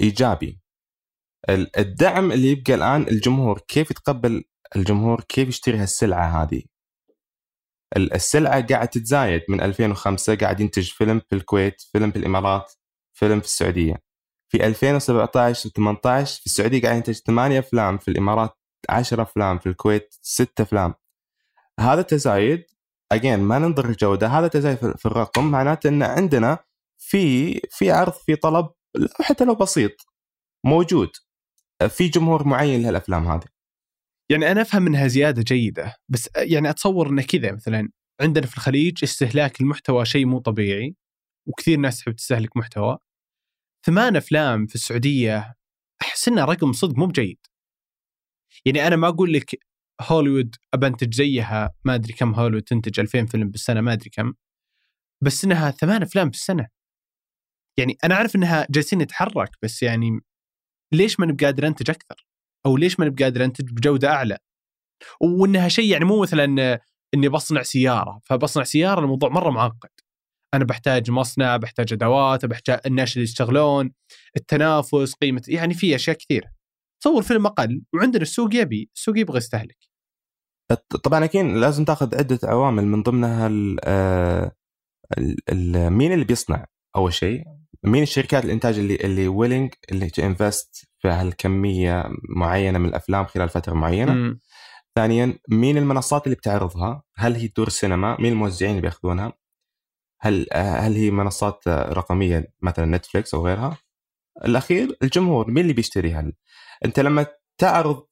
إيجابي. 0.00 0.60
الدعم 1.78 2.32
اللي 2.32 2.48
يبقى 2.50 2.74
الآن 2.74 3.02
الجمهور 3.02 3.60
كيف 3.68 3.90
يتقبل 3.90 4.44
الجمهور؟ 4.76 5.20
كيف 5.20 5.48
يشتري 5.48 5.78
هالسلعة 5.78 6.42
هذه؟ 6.42 6.62
السلعة 7.96 8.66
قاعد 8.66 8.88
تتزايد 8.88 9.42
من 9.48 9.60
2005 9.60 10.34
قاعد 10.34 10.60
ينتج 10.60 10.90
فيلم 10.90 11.20
في 11.30 11.36
الكويت 11.36 11.82
فيلم 11.92 12.10
في 12.10 12.18
الإمارات 12.18 12.72
فيلم 13.12 13.40
في 13.40 13.46
السعودية. 13.46 14.02
في 14.48 14.66
2017 14.66 15.68
و18 15.68 16.24
في 16.24 16.46
السعودية 16.46 16.82
قاعد 16.82 16.96
ينتج 16.96 17.14
ثمانية 17.14 17.58
أفلام 17.58 17.98
في 17.98 18.08
الإمارات 18.08 18.58
10 18.88 19.22
أفلام 19.22 19.58
في 19.58 19.68
الكويت 19.68 20.14
6 20.22 20.62
أفلام. 20.62 20.94
هذا 21.80 22.00
التزايد 22.00 22.64
اجين 23.12 23.38
ما 23.38 23.58
ننظر 23.58 23.88
الجوده 23.88 24.28
هذا 24.28 24.48
تزايد 24.48 24.78
في 24.78 25.06
الرقم 25.06 25.50
معناته 25.50 25.88
إن 25.88 26.02
عندنا 26.02 26.58
في 26.98 27.54
في 27.70 27.90
عرض 27.90 28.12
في 28.12 28.36
طلب 28.36 28.70
حتى 29.20 29.44
لو 29.44 29.54
بسيط 29.54 29.92
موجود. 30.66 31.10
في 31.88 32.08
جمهور 32.08 32.48
معين 32.48 32.82
لهالافلام 32.82 33.26
هذه. 33.26 33.46
يعني 34.30 34.52
أنا 34.52 34.62
أفهم 34.62 34.86
إنها 34.86 35.06
زيادة 35.06 35.42
جيدة 35.42 35.94
بس 36.08 36.30
يعني 36.36 36.70
أتصور 36.70 37.08
انه 37.08 37.22
كذا 37.22 37.52
مثلا 37.52 37.90
عندنا 38.20 38.46
في 38.46 38.56
الخليج 38.56 39.04
استهلاك 39.04 39.60
المحتوى 39.60 40.04
شيء 40.04 40.26
مو 40.26 40.38
طبيعي 40.38 40.96
وكثير 41.48 41.78
ناس 41.78 41.98
تحب 42.00 42.12
تستهلك 42.12 42.56
محتوى. 42.56 42.98
ثمان 43.86 44.16
أفلام 44.16 44.66
في 44.66 44.74
السعودية 44.74 45.54
أحس 46.02 46.28
إنه 46.28 46.44
رقم 46.44 46.72
صدق 46.72 46.98
مو 46.98 47.06
بجيد. 47.06 47.38
يعني 48.64 48.86
أنا 48.86 48.96
ما 48.96 49.08
أقول 49.08 49.32
لك 49.32 49.60
هوليوود 50.00 50.56
أبنتج 50.74 51.14
زيها 51.14 51.74
ما 51.84 51.94
أدري 51.94 52.12
كم 52.12 52.34
هوليوود 52.34 52.62
تنتج 52.62 53.00
2000 53.00 53.26
فيلم 53.26 53.50
بالسنة 53.50 53.80
ما 53.80 53.92
أدري 53.92 54.10
كم 54.10 54.34
بس 55.22 55.44
إنها 55.44 55.70
ثمان 55.70 56.02
أفلام 56.02 56.30
في 56.30 56.36
السنة 56.36 56.68
يعني 57.78 57.96
أنا 58.04 58.14
أعرف 58.14 58.36
إنها 58.36 58.66
جالسين 58.70 58.98
نتحرك 58.98 59.50
بس 59.62 59.82
يعني 59.82 60.20
ليش 60.92 61.20
ما 61.20 61.26
نبقى 61.26 61.44
قادر 61.46 61.66
أنتج 61.66 61.90
أكثر؟ 61.90 62.26
أو 62.66 62.76
ليش 62.76 63.00
ما 63.00 63.06
نبقى 63.06 63.24
قادر 63.24 63.44
أنتج 63.44 63.70
بجودة 63.72 64.08
أعلى؟ 64.08 64.38
وإنها 65.20 65.68
شيء 65.68 65.92
يعني 65.92 66.04
مو 66.04 66.22
مثلا 66.22 66.80
إني 67.14 67.28
بصنع 67.28 67.62
سيارة 67.62 68.20
فبصنع 68.24 68.64
سيارة 68.64 69.00
الموضوع 69.00 69.28
مرة 69.28 69.50
معقد 69.50 69.90
أنا 70.54 70.64
بحتاج 70.64 71.10
مصنع 71.10 71.56
بحتاج 71.56 71.92
أدوات 71.92 72.44
بحتاج 72.46 72.80
الناس 72.86 73.12
اللي 73.12 73.24
يشتغلون 73.24 73.92
التنافس 74.36 75.14
قيمة 75.14 75.42
يعني 75.48 75.74
في 75.74 75.94
أشياء 75.94 76.16
كثيرة 76.16 76.53
تصور 77.04 77.22
فيلم 77.22 77.46
أقل 77.46 77.82
وعندنا 77.94 78.22
السوق 78.22 78.54
يبي 78.54 78.90
السوق 78.94 79.18
يبغى 79.18 79.38
يستهلك. 79.38 79.78
طبعا 81.02 81.24
أكيد 81.24 81.44
لازم 81.46 81.84
تأخذ 81.84 82.14
عدة 82.14 82.38
عوامل 82.44 82.86
من 82.86 83.02
ضمنها 83.02 83.46
ال 83.46 83.78
آه، 83.84 84.52
ال 85.48 85.90
مين 85.90 86.12
اللي 86.12 86.24
بيصنع 86.24 86.66
أول 86.96 87.12
شيء؟ 87.12 87.44
مين 87.84 88.02
الشركات 88.02 88.44
الإنتاج 88.44 88.78
اللي 88.78 88.94
اللي 88.96 89.28
willing 89.28 89.74
اللي 89.92 90.10
to 90.10 90.22
invest 90.22 90.88
في 90.98 91.08
هالكمية 91.08 92.04
معينة 92.28 92.78
من 92.78 92.88
الأفلام 92.88 93.24
خلال 93.24 93.48
فترة 93.48 93.74
معينة؟ 93.74 94.12
م. 94.14 94.38
ثانيا 94.94 95.38
مين 95.48 95.78
المنصات 95.78 96.24
اللي 96.24 96.36
بتعرضها؟ 96.36 97.02
هل 97.16 97.34
هي 97.34 97.46
دور 97.46 97.66
السينما 97.66 98.16
مين 98.20 98.32
الموزعين 98.32 98.70
اللي 98.70 98.82
بيأخذونها؟ 98.82 99.32
هل 100.20 100.46
هل 100.54 100.92
هي 100.92 101.10
منصات 101.10 101.68
رقمية 101.68 102.52
مثلا 102.62 102.96
نتفليكس 102.96 103.34
أو 103.34 103.46
غيرها؟ 103.46 103.78
الأخير 104.44 104.96
الجمهور 105.02 105.50
مين 105.50 105.62
اللي 105.62 105.72
بيشتريها 105.72 106.32
أنت 106.84 107.00
لما 107.00 107.26
تعرض 107.58 108.06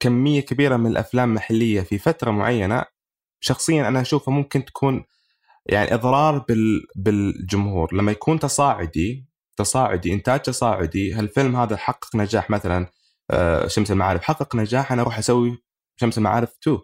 كمية 0.00 0.40
كبيرة 0.40 0.76
من 0.76 0.90
الأفلام 0.90 1.30
المحليه 1.30 1.80
في 1.80 1.98
فترة 1.98 2.30
معينة 2.30 2.84
شخصيا 3.40 3.88
أنا 3.88 4.00
أشوفها 4.00 4.34
ممكن 4.34 4.64
تكون 4.64 5.04
يعني 5.66 5.94
إضرار 5.94 6.38
بال 6.38 6.86
بالجمهور. 6.96 7.94
لما 7.94 8.12
يكون 8.12 8.38
تصاعدي 8.38 9.28
تصاعدي 9.56 10.12
إنتاج 10.12 10.40
تصاعدي 10.40 11.12
هالفيلم 11.12 11.56
هذا 11.56 11.76
حقق 11.76 12.16
نجاح 12.16 12.50
مثلا؟ 12.50 12.86
آه، 13.30 13.66
شمس 13.66 13.90
المعارف. 13.90 14.22
حقق 14.22 14.56
نجاح 14.56 14.92
أنا 14.92 15.02
أروح 15.02 15.18
أسوي 15.18 15.58
شمس 16.00 16.18
المعارف 16.18 16.52
2 16.62 16.78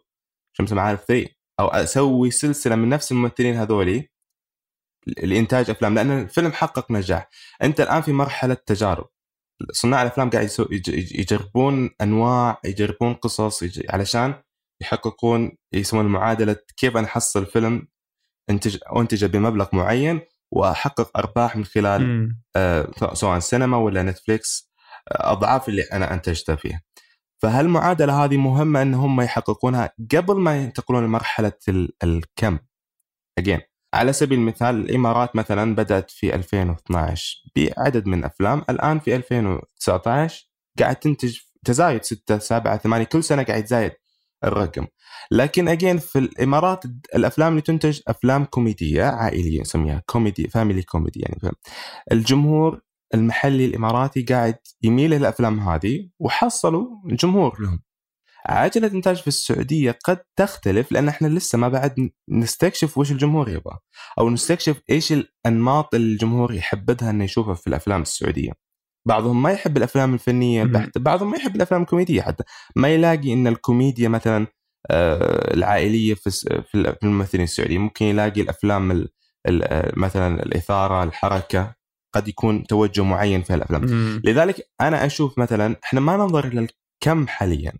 شمس 0.53 0.73
المعارف 0.73 1.05
3 1.05 1.29
أو 1.61 1.69
أسوي 1.69 2.31
سلسلة 2.31 2.77
من 2.77 2.89
نفس 2.89 3.13
الممثلين 3.13 3.57
هذولي. 3.57 4.09
لإنتاج 5.07 5.71
أفلام 5.71 5.95
لأن 5.95 6.11
الفيلم 6.11 6.53
حقق 6.53 6.91
نجاح 6.91 7.29
أنت 7.63 7.81
الآن 7.81 8.03
في 8.03 8.13
مرحلة 8.13 8.55
تجارب 8.55 9.07
صناع 9.73 10.03
الأفلام 10.03 10.31
قاعد 10.31 10.51
يجربون 10.89 11.91
أنواع 12.01 12.61
يجربون 12.65 13.15
قصص 13.15 13.65
علشان 13.91 14.35
يحققون 14.83 15.57
يسمون 15.73 16.07
معادلة 16.07 16.57
كيف 16.77 16.97
أنا 16.97 17.07
أحصل 17.07 17.47
فيلم 17.47 17.89
انتج 18.51 18.79
انتج 18.97 19.25
بمبلغ 19.25 19.69
معين 19.73 20.21
وأحقق 20.53 21.19
أرباح 21.19 21.57
من 21.57 21.65
خلال 21.65 22.33
آه 22.57 22.91
سواء 23.15 23.39
سينما 23.39 23.77
ولا 23.77 24.03
نتفليكس 24.03 24.73
آه، 25.09 25.33
أضعاف 25.33 25.69
اللي 25.69 25.83
أنا 25.83 26.15
أنتجته 26.15 26.57
فيه. 26.57 26.83
فهالمعادلة 27.43 28.25
هذه 28.25 28.37
مهمة 28.37 28.83
إن 28.83 28.95
هم 28.95 29.21
يحققونها 29.21 29.93
قبل 30.13 30.41
ما 30.41 30.57
ينتقلون 30.57 31.05
لمرحلة 31.05 31.53
الكم. 32.05 32.59
again 33.39 33.61
على 33.95 34.13
سبيل 34.13 34.39
المثال 34.39 34.75
الإمارات 34.75 35.37
مثلا 35.37 35.75
بدأت 35.75 36.11
في 36.11 36.35
2012 36.35 37.37
بعدد 37.57 38.07
من 38.07 38.25
افلام 38.25 38.65
الآن 38.71 38.99
في 38.99 39.17
2019 39.17 40.49
قاعد 40.79 40.97
تنتج 40.97 41.39
تزايد 41.65 42.05
6 42.05 42.39
7 42.39 42.77
8 42.77 43.05
كل 43.05 43.25
سنة 43.25 43.43
قاعد 43.43 43.61
يتزايد 43.61 43.93
الرقم 44.45 44.87
لكن 45.31 45.69
again 45.69 45.99
في 45.99 46.19
الإمارات 46.19 46.85
الأفلام 47.15 47.53
اللي 47.53 47.63
تنتج 47.63 48.01
أفلام 48.09 48.45
كوميدية 48.45 49.05
عائلية 49.05 49.61
نسميها 49.61 50.03
comedy 50.07 50.49
family 50.49 50.83
comedy 50.83 51.21
يعني. 51.21 51.57
الجمهور 52.13 52.81
المحلي 53.15 53.65
الإماراتي 53.65 54.23
قاعد 54.23 54.59
يميل 54.83 55.11
للافلام 55.11 55.61
هذه 55.61 56.09
وحصلوا 56.19 56.87
جمهور 57.07 57.61
لهم 57.61 57.83
عجلة 58.47 58.87
انتاج 58.87 59.17
في 59.17 59.29
السعودية 59.29 59.99
قد 60.05 60.19
تختلف 60.37 60.93
لأن 60.93 61.09
إحنا 61.09 61.27
لسه 61.29 61.59
ما 61.59 61.69
بعد 61.69 62.11
نستكشف 62.29 62.99
وش 62.99 63.13
الجمهور 63.13 63.49
يبغى 63.49 63.79
أو 64.19 64.31
نستكشف 64.31 64.81
إيش 64.91 65.13
الأنماط 65.13 65.95
اللي 65.95 66.13
الجمهور 66.13 66.55
يحبذها 66.55 67.11
إنه 67.11 67.25
يشوفها 67.25 67.55
في 67.55 67.67
الأفلام 67.67 68.03
السعودية. 68.03 68.53
بعضهم 69.09 69.43
ما 69.43 69.51
يحب 69.51 69.77
الأفلام 69.77 70.15
الفنية 70.15 70.63
البحته 70.63 71.01
بعضهم 71.01 71.31
ما 71.31 71.37
يحب 71.37 71.57
الأفلام 71.57 71.83
الكوميدية 71.83 72.23
حتى. 72.23 72.45
ما 72.77 72.89
يلاقي 72.89 73.33
إن 73.33 73.47
الكوميديا 73.47 74.09
مثلا 74.09 74.47
آه، 74.91 75.55
العائلية 75.55 76.15
في 76.15 76.31
في 76.63 76.97
الممثلين 77.03 77.45
السعوديين 77.45 77.81
ممكن 77.81 78.07
يلاقي 78.07 78.41
الأفلام 78.41 79.07
آه، 79.47 79.93
مثلا 79.97 80.43
الإثارة 80.43 81.05
الحركة 81.05 81.75
قد 82.15 82.29
يكون 82.29 82.67
توجه 82.67 83.05
معين 83.05 83.43
في 83.43 83.55
الافلام 83.55 83.85
لذلك 84.25 84.71
أنا 84.81 85.07
أشوف 85.07 85.39
مثلا 85.39 85.77
إحنا 85.85 86.01
ما 86.01 86.17
ننظر 86.17 86.47
إلى 86.47 86.69
الكم 87.05 87.27
حاليا. 87.27 87.73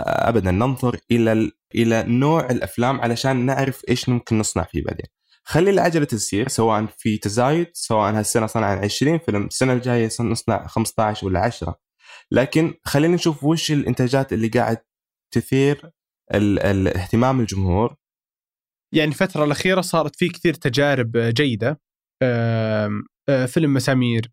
ابدا 0.00 0.50
ننظر 0.50 0.98
إلى 1.10 1.50
إلى 1.74 2.02
نوع 2.02 2.50
الأفلام 2.50 3.00
علشان 3.00 3.46
نعرف 3.46 3.82
إيش 3.88 4.08
ممكن 4.08 4.38
نصنع 4.38 4.62
فيه 4.62 4.84
بعدين. 4.84 5.06
خلي 5.44 5.70
العجله 5.70 6.04
تسير 6.04 6.48
سواء 6.48 6.86
في 6.98 7.18
تزايد 7.18 7.66
سواء 7.72 8.12
هالسنة 8.12 8.46
صنعنا 8.46 8.80
20 8.80 9.18
فيلم 9.18 9.46
السنة 9.46 9.72
الجاية 9.72 10.08
نصنع 10.20 10.66
15 10.66 11.26
ولا 11.26 11.40
10 11.40 11.80
لكن 12.30 12.74
خلينا 12.84 13.14
نشوف 13.14 13.44
وش 13.44 13.72
الإنتاجات 13.72 14.32
اللي 14.32 14.48
قاعد 14.48 14.78
تثير 15.34 15.90
الاهتمام 16.34 17.40
الجمهور. 17.40 17.96
يعني 18.94 19.08
الفترة 19.10 19.44
الأخيرة 19.44 19.80
صارت 19.80 20.16
في 20.16 20.28
كثير 20.28 20.54
تجارب 20.54 21.16
جيدة. 21.16 21.80
فيلم 23.46 23.74
مسامير 23.74 24.30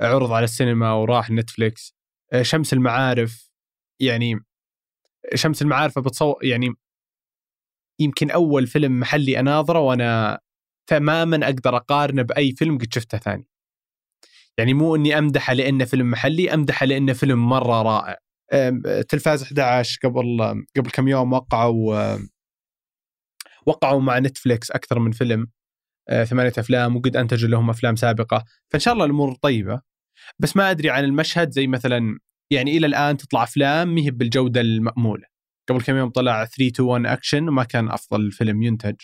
عرض 0.00 0.32
على 0.32 0.44
السينما 0.44 0.92
وراح 0.92 1.30
نتفليكس. 1.30 1.96
شمس 2.42 2.72
المعارف 2.72 3.50
يعني 4.00 4.40
شمس 5.34 5.62
المعارف 5.62 5.98
بتصور 5.98 6.44
يعني 6.44 6.74
يمكن 8.00 8.30
أول 8.30 8.66
فيلم 8.66 9.00
محلي 9.00 9.40
أناظره 9.40 9.78
وأنا 9.78 10.40
تماما 10.90 11.46
أقدر 11.46 11.76
أقارنه 11.76 12.22
بأي 12.22 12.52
فيلم 12.52 12.78
قد 12.78 12.94
شفته 12.94 13.18
ثاني. 13.18 13.46
يعني 14.58 14.74
مو 14.74 14.96
إني 14.96 15.18
أمدحه 15.18 15.52
لأنه 15.52 15.84
فيلم 15.84 16.10
محلي، 16.10 16.54
أمدحه 16.54 16.86
لأنه 16.86 17.12
فيلم 17.12 17.48
مرة 17.48 17.82
رائع. 17.82 18.18
تلفاز 19.08 19.42
11 19.42 19.98
قبل 20.04 20.64
قبل 20.76 20.90
كم 20.90 21.08
يوم 21.08 21.32
وقعوا 21.32 22.18
وقعوا 23.66 24.00
مع 24.00 24.18
نتفليكس 24.18 24.70
أكثر 24.70 24.98
من 24.98 25.12
فيلم 25.12 25.46
آه، 26.08 26.24
ثمانية 26.24 26.52
أفلام 26.58 26.96
وقد 26.96 27.16
أنتجوا 27.16 27.48
لهم 27.48 27.70
أفلام 27.70 27.96
سابقة، 27.96 28.44
فإن 28.70 28.80
شاء 28.80 28.94
الله 28.94 29.04
الأمور 29.04 29.34
طيبة. 29.34 29.80
بس 30.38 30.56
ما 30.56 30.70
أدري 30.70 30.90
عن 30.90 31.04
المشهد 31.04 31.50
زي 31.50 31.66
مثلا 31.66 32.18
يعني 32.52 32.76
إلى 32.76 32.86
الآن 32.86 33.16
تطلع 33.16 33.42
أفلام 33.42 33.94
ما 33.94 34.00
هي 34.00 34.10
بالجودة 34.10 34.60
المأمولة. 34.60 35.24
قبل 35.68 35.82
كم 35.82 35.96
يوم 35.96 36.10
طلع 36.10 36.44
3 36.44 36.66
2 36.66 36.88
1 36.88 37.06
اكشن 37.06 37.48
وما 37.48 37.64
كان 37.64 37.90
أفضل 37.90 38.32
فيلم 38.32 38.62
ينتج. 38.62 38.96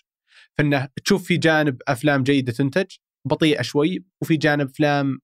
فإنه 0.59 0.89
تشوف 1.05 1.25
في 1.25 1.37
جانب 1.37 1.83
أفلام 1.89 2.23
جيدة 2.23 2.53
تنتج 2.53 2.87
بطيئة 3.25 3.63
شوي 3.63 4.05
وفي 4.23 4.37
جانب 4.37 4.69
أفلام 4.69 5.19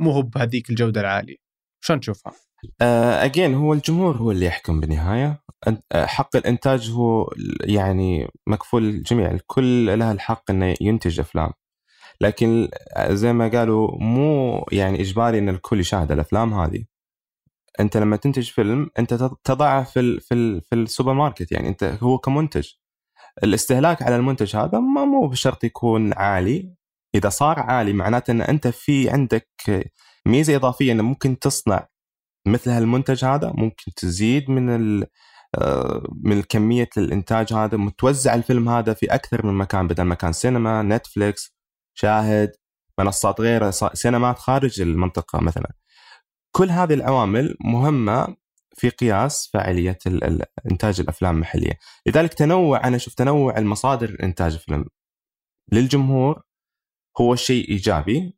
مو 0.00 0.10
هو 0.10 0.22
بهذيك 0.22 0.70
الجودة 0.70 1.00
العالية. 1.00 1.36
شلون 1.80 2.00
تشوفها؟ 2.00 2.32
again 3.24 3.52
uh, 3.52 3.56
هو 3.56 3.72
الجمهور 3.72 4.16
هو 4.16 4.30
اللي 4.30 4.46
يحكم 4.46 4.80
بالنهاية. 4.80 5.44
حق 5.94 6.36
الإنتاج 6.36 6.90
هو 6.90 7.30
يعني 7.60 8.28
مكفول 8.46 8.82
للجميع 8.82 9.30
الكل 9.30 9.98
له 9.98 10.12
الحق 10.12 10.50
إنه 10.50 10.74
ينتج 10.80 11.20
أفلام. 11.20 11.50
لكن 12.20 12.68
زي 13.08 13.32
ما 13.32 13.48
قالوا 13.48 13.98
مو 14.00 14.64
يعني 14.72 15.00
إجباري 15.00 15.38
إن 15.38 15.48
الكل 15.48 15.80
يشاهد 15.80 16.12
الأفلام 16.12 16.54
هذه. 16.54 16.84
أنت 17.80 17.96
لما 17.96 18.16
تنتج 18.16 18.50
فيلم 18.50 18.90
أنت 18.98 19.14
تضعه 19.44 19.84
في 19.84 20.00
ال 20.00 20.20
في 20.20 20.34
ال 20.34 20.62
في 20.62 20.74
السوبر 20.74 21.12
ماركت 21.12 21.52
يعني 21.52 21.68
أنت 21.68 21.98
هو 22.02 22.18
كمنتج. 22.18 22.68
الاستهلاك 23.44 24.02
على 24.02 24.16
المنتج 24.16 24.56
هذا 24.56 24.78
ما 24.80 25.04
مو 25.04 25.28
بشرط 25.28 25.64
يكون 25.64 26.14
عالي. 26.14 26.74
إذا 27.14 27.28
صار 27.28 27.60
عالي 27.60 27.92
معناته 27.92 28.30
إن 28.30 28.40
أنت 28.42 28.68
في 28.68 29.10
عندك 29.10 29.48
ميزة 30.26 30.56
إضافية 30.56 30.92
إنه 30.92 31.02
ممكن 31.02 31.38
تصنع 31.38 31.88
مثل 32.46 32.70
هالمنتج 32.70 33.24
هذا 33.24 33.52
ممكن 33.56 33.94
تزيد 33.96 34.50
من 34.50 35.04
آه، 35.58 36.02
من 36.22 36.42
كمية 36.42 36.88
الإنتاج 36.96 37.52
هذا 37.52 37.76
متوزع 37.76 38.34
الفيلم 38.34 38.68
هذا 38.68 38.94
في 38.94 39.06
أكثر 39.06 39.46
من 39.46 39.54
مكان 39.54 39.88
بدل 39.88 40.02
ما 40.02 40.14
كان 40.14 40.32
سينما 40.32 40.82
نتفليكس 40.82 41.56
شاهد 41.94 42.52
منصات 42.98 43.40
غيرها 43.40 43.70
سينمات 43.70 44.38
خارج 44.38 44.80
المنطقة 44.80 45.40
مثلا. 45.40 45.72
كل 46.56 46.70
هذه 46.70 46.94
العوامل 46.94 47.56
مهمة 47.60 48.36
في 48.76 48.88
قياس 48.88 49.50
فاعلية 49.52 49.98
إنتاج 50.70 51.00
الأفلام 51.00 51.34
المحلية. 51.34 51.78
لذلك 52.06 52.34
تنوع 52.34 52.86
أنا 52.86 52.96
أشوف 52.96 53.14
تنوع 53.14 53.58
المصادر 53.58 54.16
انتاج 54.22 54.52
الفيلم 54.52 54.84
للجمهور 55.72 56.42
هو 57.20 57.34
شيء 57.34 57.68
إيجابي. 57.68 58.36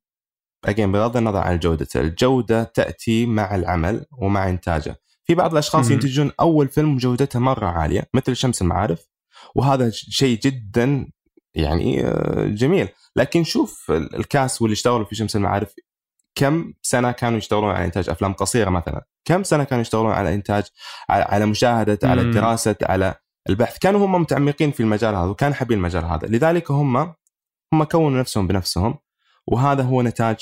اجين 0.65 0.93
بغض 0.93 1.17
النظر 1.17 1.39
عن 1.39 1.59
جودته 1.59 2.01
الجودة 2.01 2.63
تأتي 2.65 3.27
مع 3.27 3.55
العمل 3.55 4.07
ومع 4.13 4.49
إنتاجه. 4.49 5.01
في 5.25 5.35
بعض 5.35 5.53
الأشخاص 5.53 5.91
ينتجون 5.91 6.33
أول 6.41 6.69
فيلم 6.69 6.97
جودته 6.97 7.39
مرة 7.39 7.67
عالية 7.67 8.09
مثل 8.15 8.37
شمس 8.37 8.63
المعارف 8.63 9.09
وهذا 9.55 9.91
شيء 9.91 10.39
جدا 10.41 11.11
يعني 11.55 12.07
آه، 12.07 12.47
جميل. 12.47 12.89
لكن 13.17 13.45
شوف 13.45 13.91
الكاس 13.91 14.63
واللي 14.63 14.73
اشتغلوا 14.73 15.05
في 15.05 15.15
شمس 15.15 15.37
المعارف 15.37 15.75
كم 16.37 16.73
سنة 16.83 17.13
كانوا 17.13 17.39
يشتغلون 17.39 17.71
على 17.71 17.85
إنتاج 17.85 18.11
أفلام 18.11 18.33
قصيرة 18.33 18.71
مثلا؟ 18.71 19.07
كم 19.25 19.43
سنة 19.43 19.65
كانوا 19.65 19.81
يشتغلون 19.81 20.13
على 20.13 20.35
إنتاج 20.35 20.65
على 21.09 21.47
مشاهدة 21.47 21.99
على 22.09 22.31
دراسه 22.33 22.77
على 22.83 23.15
البحث؟ 23.49 23.79
كانوا 23.79 24.07
هم 24.07 24.21
متعمقين 24.21 24.71
في 24.71 24.81
المجال 24.81 25.15
هذا 25.15 25.27
وكانوا 25.27 25.55
حابين 25.55 25.79
المجال 25.79 26.05
هذا. 26.05 26.29
لذلك 26.29 26.71
هم 26.71 27.15
هم 27.73 27.85
كونوا 27.85 28.21
نفسهم 28.21 28.47
بنفسهم 28.47 28.99
وهذا 29.47 29.83
هو 29.83 30.03
نتاج 30.03 30.37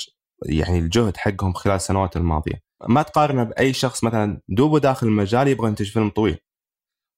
يعني 0.45 0.79
الجهد 0.79 1.17
حقهم 1.17 1.53
خلال 1.53 1.75
السنوات 1.75 2.17
الماضية. 2.17 2.61
ما 2.87 3.01
تقارنه 3.01 3.43
بأي 3.43 3.73
شخص 3.73 4.03
مثلا 4.03 4.41
دوبه 4.49 4.79
داخل 4.79 5.07
المجال 5.07 5.47
يبغى 5.47 5.67
ينتج 5.67 5.91
فيلم 5.91 6.09
طويل. 6.09 6.37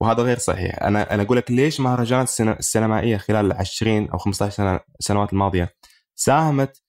وهذا 0.02 0.24
غير 0.24 0.38
صحيح. 0.38 0.84
أنا 0.84 1.14
أنا 1.14 1.24
أقول 1.24 1.38
لك 1.38 1.52
ليش 1.52 1.80
مهرجانات 1.80 2.42
السينمائية 2.42 3.18
خلال 3.18 3.54
20 3.54 4.10
أو 4.10 4.18
15 4.18 4.56
سنة 4.56 4.80
السنوات 5.00 5.34
الماضية 5.34 5.76
ساهمت 6.16 6.87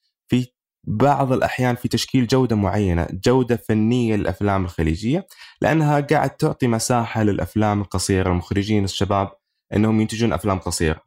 بعض 0.90 1.33
الأحيان 1.33 1.75
في 1.75 1.88
تشكيل 1.88 2.26
جودة 2.26 2.57
معينة، 2.57 3.07
جودة 3.26 3.57
فنية 3.57 4.16
للأفلام 4.16 4.64
الخليجية، 4.64 5.26
لأنها 5.61 6.00
قاعد 6.00 6.30
تعطي 6.30 6.66
مساحة 6.66 7.23
للأفلام 7.23 7.80
القصيرة، 7.80 8.30
المخرجين 8.30 8.85
الشباب 8.85 9.30
إنهم 9.75 10.00
ينتجون 10.00 10.33
أفلام 10.33 10.59
قصيرة. 10.59 11.00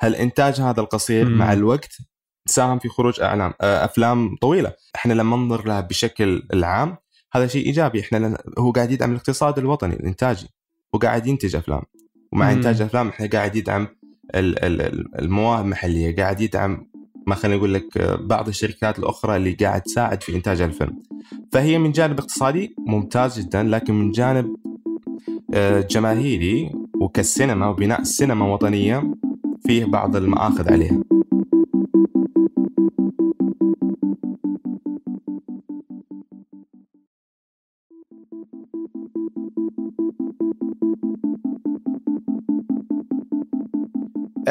هل 0.00 0.14
إنتاج 0.14 0.60
هذا 0.60 0.80
القصير 0.80 1.28
مم. 1.28 1.38
مع 1.38 1.52
الوقت 1.52 1.96
ساهم 2.46 2.78
في 2.78 2.88
خروج 2.88 3.20
أعلام 3.20 3.52
آه، 3.60 3.84
أفلام 3.84 4.36
طويلة، 4.36 4.72
إحنا 4.96 5.12
لما 5.12 5.36
ننظر 5.36 5.66
لها 5.66 5.80
بشكل 5.80 6.42
العام 6.52 6.96
هذا 7.32 7.46
شيء 7.46 7.66
إيجابي، 7.66 8.00
إحنا 8.00 8.18
لن... 8.18 8.36
هو 8.58 8.70
قاعد 8.70 8.90
يدعم 8.90 9.10
الاقتصاد 9.10 9.58
الوطني 9.58 9.94
الإنتاجي 9.94 10.48
وقاعد 10.92 11.26
ينتج 11.26 11.56
أفلام 11.56 11.82
ومع 12.32 12.50
مم. 12.50 12.56
إنتاج 12.56 12.82
أفلام 12.82 13.08
إحنا 13.08 13.26
قاعد 13.26 13.56
يدعم 13.56 13.88
المواهب 14.34 15.64
المحلية، 15.64 16.16
قاعد 16.16 16.40
يدعم 16.40 16.90
ما 17.26 17.34
خليني 17.34 17.58
أقول 17.58 17.74
لك 17.74 17.98
بعض 18.20 18.48
الشركات 18.48 18.98
الأخرى 18.98 19.36
اللي 19.36 19.52
قاعد 19.52 19.82
تساعد 19.82 20.22
في 20.22 20.36
إنتاج 20.36 20.60
الفيلم 20.60 21.02
فهي 21.52 21.78
من 21.78 21.92
جانب 21.92 22.18
اقتصادي 22.18 22.74
ممتاز 22.78 23.40
جدا 23.40 23.62
لكن 23.62 23.94
من 23.94 24.10
جانب 24.10 24.56
آه، 25.54 25.80
جماهيري 25.80 26.72
وكالسينما 27.00 27.68
وبناء 27.68 28.00
السينما 28.00 28.52
وطنيه 28.52 29.14
فيه 29.66 29.84
بعض 29.84 30.16
المآخذ 30.16 30.72
عليها. 30.72 31.02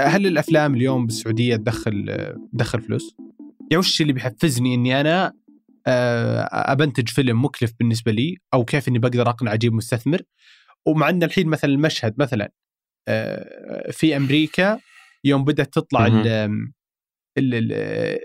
هل 0.07 0.27
الأفلام 0.27 0.75
اليوم 0.75 1.05
بالسعودية 1.05 1.55
تدخل 1.55 2.27
تدخل 2.53 2.81
فلوس؟ 2.81 3.15
يعني 3.71 3.77
وش 3.79 4.01
اللي 4.01 4.13
بيحفزني 4.13 4.75
إني 4.75 5.01
أنا 5.01 5.33
آه، 5.88 6.49
أبنتج 6.51 7.09
فيلم 7.09 7.45
مكلف 7.45 7.71
بالنسبة 7.79 8.12
لي 8.12 8.38
أو 8.53 8.65
كيف 8.65 8.88
إني 8.88 8.99
بقدر 8.99 9.29
أقنع 9.29 9.53
أجيب 9.53 9.73
مستثمر؟ 9.73 10.21
ومع 10.85 11.09
إن 11.09 11.23
الحين 11.23 11.47
مثلا 11.47 11.71
المشهد 11.71 12.15
مثلا 12.17 12.51
آه، 13.07 13.91
في 13.91 14.17
أمريكا 14.17 14.79
يوم 15.23 15.43
بدأت 15.43 15.73
تطلع 15.73 16.07
ال 16.07 16.27
ال 17.38 17.55
ال 17.55 17.71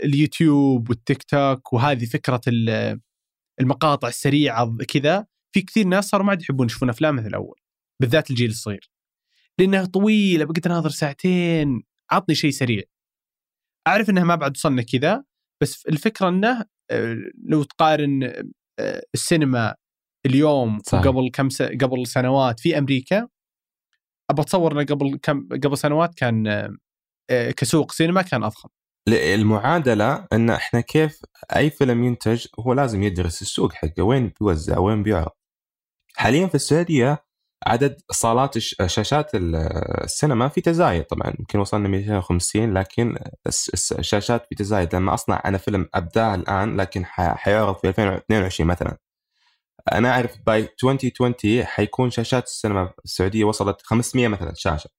اليوتيوب 0.04 0.90
والتيك 0.90 1.22
توك 1.22 1.72
وهذه 1.72 2.04
فكرة 2.04 2.40
المقاطع 3.60 4.08
السريعة 4.08 4.76
كذا 4.88 5.26
في 5.54 5.62
كثير 5.62 5.86
ناس 5.86 6.08
صاروا 6.08 6.26
ما 6.26 6.30
عاد 6.30 6.42
يحبون 6.42 6.66
يشوفون 6.66 6.88
أفلام 6.90 7.16
مثل 7.16 7.26
الأول 7.26 7.56
بالذات 8.02 8.30
الجيل 8.30 8.50
الصغير. 8.50 8.90
لأنها 9.60 9.84
طويلة 9.84 10.44
بقيت 10.44 10.66
أناظر 10.66 10.90
ساعتين. 10.90 11.82
عطني 12.10 12.34
شيء 12.34 12.50
سريع. 12.50 12.82
أعرف 13.86 14.10
إنها 14.10 14.24
ما 14.24 14.34
بعد 14.34 14.56
وصلنا 14.56 14.82
كذا 14.82 15.24
بس 15.62 15.86
الفكرة 15.86 16.28
إنه 16.28 16.64
آه، 16.90 17.16
لو 17.44 17.62
تقارن 17.62 18.44
آه، 18.78 19.02
السينما 19.14 19.74
اليوم 20.26 20.78
صحيح. 20.78 21.06
قبل 21.06 21.30
كم 21.32 21.48
س... 21.48 21.62
قبل 21.62 22.06
سنوات 22.06 22.60
في 22.60 22.78
أمريكا 22.78 23.28
ابى 24.30 24.42
أتصور 24.42 24.72
إنه 24.72 24.84
قبل 24.84 25.18
كم 25.22 25.48
قبل 25.48 25.78
سنوات 25.78 26.14
كان 26.14 26.46
آه، 27.30 27.50
كسوق 27.50 27.92
سينما 27.92 28.22
كان 28.22 28.44
أضخم. 28.44 28.68
المعادلة 29.08 30.26
إن 30.32 30.50
إحنا 30.50 30.80
كيف 30.80 31.20
أي 31.56 31.70
فيلم 31.70 32.04
ينتج 32.04 32.46
هو 32.60 32.72
لازم 32.72 33.02
يدرس 33.02 33.42
السوق 33.42 33.72
حقه 33.72 34.02
وين 34.02 34.32
بيوزع 34.40 34.78
وين 34.78 35.02
بيعرض. 35.02 35.32
حاليا 36.16 36.46
في 36.46 36.54
السعودية 36.54 37.23
عدد 37.66 38.00
صالات 38.10 38.58
شاشات 38.58 39.30
السينما 39.34 40.48
في 40.48 40.60
تزايد. 40.60 41.04
طبعا 41.04 41.32
يمكن 41.38 41.58
وصلنا 41.58 41.88
250 41.88 42.74
لكن 42.74 43.18
الشاشات 43.98 44.46
في 44.46 44.54
تزايد. 44.54 44.94
لما 44.94 45.14
أصنع 45.14 45.42
أنا 45.44 45.58
فيلم 45.58 45.88
ابداه 45.94 46.34
الآن 46.34 46.76
لكن 46.76 47.04
حيعرض 47.06 47.76
في 47.76 47.88
2022 47.88 48.68
مثلا. 48.68 48.96
أنا 49.92 50.10
أعرف 50.10 50.38
باي 50.46 50.68
2020 50.84 51.64
حيكون 51.64 52.10
شاشات 52.10 52.44
السينما 52.46 52.92
السعودية 53.04 53.44
وصلت 53.44 53.82
500 53.82 54.28
مثلا 54.28 54.54
شاشة. 54.54 54.90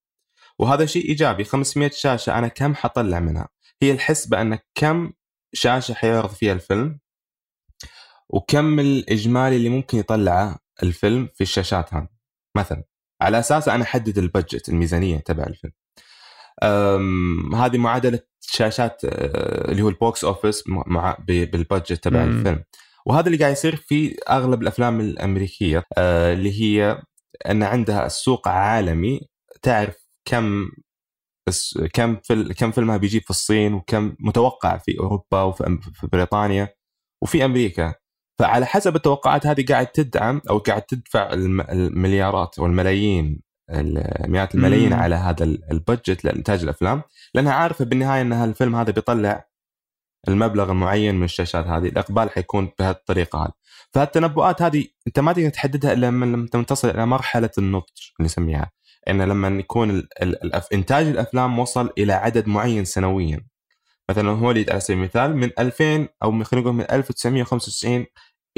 وهذا 0.60 0.86
شيء 0.86 1.10
إيجابي. 1.10 1.43
500 1.43 1.89
شاشة 1.89 2.38
أنا 2.38 2.47
كم 2.47 2.75
حطلع 2.75 3.19
منها؟ 3.19 3.47
هي 3.82 3.91
الحسبة 3.91 4.41
أن 4.41 4.60
كم 4.75 5.12
شاشة 5.54 5.93
حيعرض 5.93 6.30
فيها 6.30 6.54
الفيلم 6.54 6.99
وكم 8.30 8.80
الإجمالي 8.80 9.56
اللي 9.56 9.69
ممكن 9.69 9.97
يطلعه 9.97 10.60
الفيلم 10.84 11.30
في 11.36 11.41
الشاشات 11.41 11.93
هذه. 11.93 12.14
مثلا. 12.55 12.83
على 13.21 13.39
أساس 13.39 13.69
أنا 13.69 13.83
أحدد 13.83 14.17
البجت 14.17 14.69
الميزانية 14.69 15.17
تبع 15.17 15.43
الفيلم. 15.43 15.73
هذه 17.55 17.77
معادلة 17.77 18.19
شاشات 18.41 19.05
آه، 19.05 19.71
اللي 19.71 19.81
هو 19.81 19.89
ال 19.89 19.98
box 19.98 20.23
office 20.23 20.63
مع 20.67 21.17
بال 21.27 21.44
budget 21.44 21.93
تبع 21.93 22.25
مم. 22.25 22.37
الفيلم. 22.39 22.63
وهذا 23.05 23.27
اللي 23.27 23.37
قاعد 23.37 23.51
يصير 23.51 23.75
في 23.75 24.17
أغلب 24.29 24.61
الأفلام 24.61 24.99
الأمريكية 24.99 25.83
آه، 25.97 26.33
اللي 26.33 26.61
هي 26.61 27.01
أن 27.49 27.63
عندها 27.63 28.05
السوق 28.05 28.47
عالمي. 28.47 29.21
تعرف 29.61 29.95
كم 30.25 30.69
كم 31.93 32.17
فيلم 32.23 32.51
كم 32.53 32.71
فيلمها 32.71 32.97
بيجيب 32.97 33.21
في 33.23 33.29
الصين 33.29 33.73
وكم 33.73 34.15
متوقع 34.19 34.77
في 34.77 34.99
أوروبا 34.99 35.41
وفي 35.41 35.77
بريطانيا 36.13 36.73
وفي 37.23 37.45
أمريكا. 37.45 37.93
فعلى 38.39 38.65
حسب 38.65 38.95
التوقعات 38.95 39.47
هذه 39.47 39.65
قاعد 39.69 39.87
تدعم 39.87 40.41
أو 40.49 40.57
قاعد 40.57 40.81
تدفع 40.81 41.33
المليارات 41.33 42.59
والملايين 42.59 43.41
مئات 44.27 44.55
الملايين 44.55 44.93
مم. 44.93 44.99
على 44.99 45.15
هذا 45.15 45.43
البادجت 45.43 46.25
لإنتاج 46.25 46.63
الأفلام 46.63 47.01
لأنها 47.33 47.53
عارفة 47.53 47.85
بالنهاية 47.85 48.21
إن 48.21 48.33
الفيلم 48.33 48.75
هذا 48.75 48.91
بيطلع 48.91 49.45
المبلغ 50.27 50.71
المعين 50.71 51.15
من 51.15 51.23
الشاشات 51.23 51.65
هذه 51.65 51.87
الإقبال 51.87 52.29
حيكون 52.29 52.71
بهالطريقة 52.79 53.43
هذه. 53.43 53.51
فالتنبؤات 53.93 54.61
هذه 54.61 54.87
أنت 55.07 55.19
ما 55.19 55.33
تقدر 55.33 55.49
تحددها 55.49 55.93
إلا 55.93 56.05
لما 56.05 56.47
تصل 56.67 56.89
إلى 56.89 57.05
مرحلة 57.05 57.49
النضج 57.57 58.11
اللي 58.19 58.25
نسميها. 58.25 58.71
إن 59.09 59.21
لما 59.21 59.47
يكون 59.47 59.89
ال 59.89 60.07
ال 60.21 60.61
إنتاج 60.73 61.07
الأفلام 61.07 61.59
وصل 61.59 61.89
إلى 61.97 62.13
عدد 62.13 62.47
معين 62.47 62.85
سنويا. 62.85 63.45
مثلا 64.11 64.29
هوليد 64.29 64.69
على 64.69 64.79
سبيل 64.79 64.97
المثال 64.97 65.37
من 65.37 65.49
2000 65.59 66.07
أو 66.23 66.43
خلينا 66.43 66.63
نقول 66.65 66.73
من 66.73 66.85
1995 66.91 68.05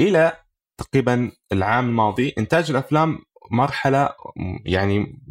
إلى 0.00 0.32
تقريبا 0.80 1.32
العام 1.52 1.88
الماضي 1.88 2.34
إنتاج 2.38 2.70
الأفلام 2.70 3.18
مرحلة 3.50 4.08
يعني 4.64 5.22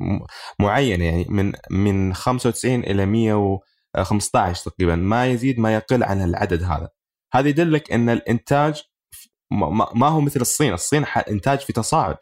معينة 0.59 1.05
يعني 1.05 1.25
من 1.29 1.53
من 1.69 2.13
95 2.13 2.79
إلى 2.79 3.05
115 3.05 4.63
تقريبا 4.71 4.95
ما 4.95 5.25
يزيد 5.27 5.59
ما 5.59 5.73
يقل 5.75 6.03
عن 6.03 6.21
العدد 6.21 6.63
هذا. 6.63 6.89
هذا 7.33 7.49
يدلك 7.49 7.91
إن 7.91 8.09
الإنتاج 8.09 8.83
ما 9.95 10.07
هو 10.07 10.21
مثل 10.21 10.41
الصين. 10.41 10.73
الصين 10.73 11.05
إنتاج 11.29 11.59
في 11.59 11.73
تصاعد. 11.73 12.17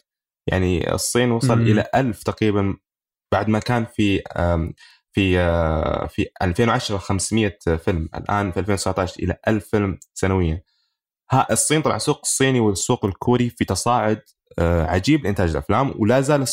يعني 0.48 0.94
الصين 0.94 1.32
وصل 1.32 1.60
م- 1.60 1.62
إلى 1.62 1.90
1000 1.96 2.24
تقريبا 2.24 2.78
بعد 3.34 3.50
ما 3.50 3.60
كان 3.60 3.86
في 3.86 4.22
في 5.16 5.40
آه، 5.40 6.08
في 6.08 6.26
2010 6.42 6.98
500 6.98 7.58
فيلم. 7.78 8.10
الآن 8.16 8.52
في 8.52 8.60
2019 8.60 9.24
إلى 9.24 9.38
1000 9.48 9.66
فيلم 9.68 10.00
سنويا. 10.14 10.62
ها 11.32 11.48
الصين 11.52 11.82
طبعا 11.82 11.96
السوق 11.96 12.20
الصيني 12.24 12.60
والسوق 12.60 13.06
الكوري 13.06 13.50
في 13.50 13.66
تصاعد 13.66 14.22
آه، 14.60 14.86
عجيب 14.86 15.24
لإنتاج 15.24 15.50
الأفلام 15.50 15.94
ولا 16.00 16.22
زال 16.22 16.46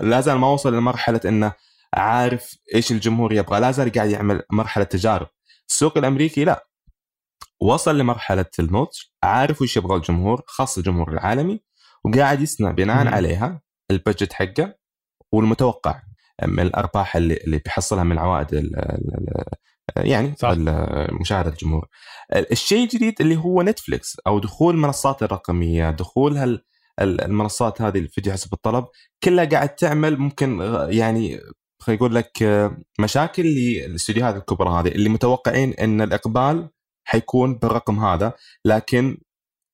لا 0.00 0.20
زال 0.20 0.38
ما 0.38 0.48
وصل 0.48 0.74
لمرحله 0.74 1.20
إنه 1.24 1.52
عارف 1.94 2.56
إيش 2.74 2.92
الجمهور 2.92 3.32
يبغى 3.32 3.60
لا 3.60 3.70
زال 3.70 3.92
قاعد 3.92 4.10
يعمل 4.10 4.42
مرحلة 4.52 4.84
تجارب. 4.84 5.26
السوق 5.68 5.98
الأمريكي 5.98 6.44
لا. 6.44 6.66
وصل 7.60 7.98
لمرحلة 7.98 8.46
النضج 8.58 8.96
عارف 9.22 9.62
وش 9.62 9.76
يبغى 9.76 9.96
الجمهور 9.96 10.42
خاصه 10.46 10.78
الجمهور 10.78 11.12
العالمي 11.12 11.60
وقاعد 12.04 12.40
يصنع 12.40 12.70
بناء 12.70 13.06
عليها 13.14 13.62
البجت 13.90 14.32
حقه 14.32 14.74
والمتوقع. 15.32 16.02
من 16.42 16.60
الأرباح 16.60 17.16
اللي 17.16 17.34
اللي 17.34 17.58
بيحصلها 17.58 18.04
من 18.04 18.18
عوائد 18.18 18.70
يعني 19.96 20.34
صح. 20.38 20.54
مشاهدة 21.20 21.50
الجمهور 21.50 21.88
الشيء 22.34 22.84
الجديد 22.84 23.14
اللي 23.20 23.36
هو 23.36 23.62
نتفلكس 23.62 24.16
أو 24.26 24.38
دخول 24.38 24.74
المنصات 24.74 25.22
الرقمية 25.22 25.90
دخول 25.90 26.36
هال 26.36 26.64
المنصات 27.00 27.82
هذه 27.82 27.98
الفيديو 27.98 28.32
حسب 28.32 28.52
الطلب 28.52 28.84
كلها 29.24 29.44
قاعد 29.44 29.68
تعمل 29.74 30.16
ممكن 30.16 30.60
يعني 30.88 31.40
خلينا 31.80 31.98
يقول 31.98 32.14
لك 32.14 32.42
مشاكل 33.00 33.42
للاستديوهات 33.42 34.36
الكبرى 34.36 34.70
هذه 34.70 34.88
اللي 34.88 35.08
متوقعين 35.08 35.72
إن 35.74 36.00
الإقبال 36.00 36.68
حيكون 37.04 37.58
بالرقم 37.58 38.04
هذا 38.04 38.32
لكن 38.64 39.18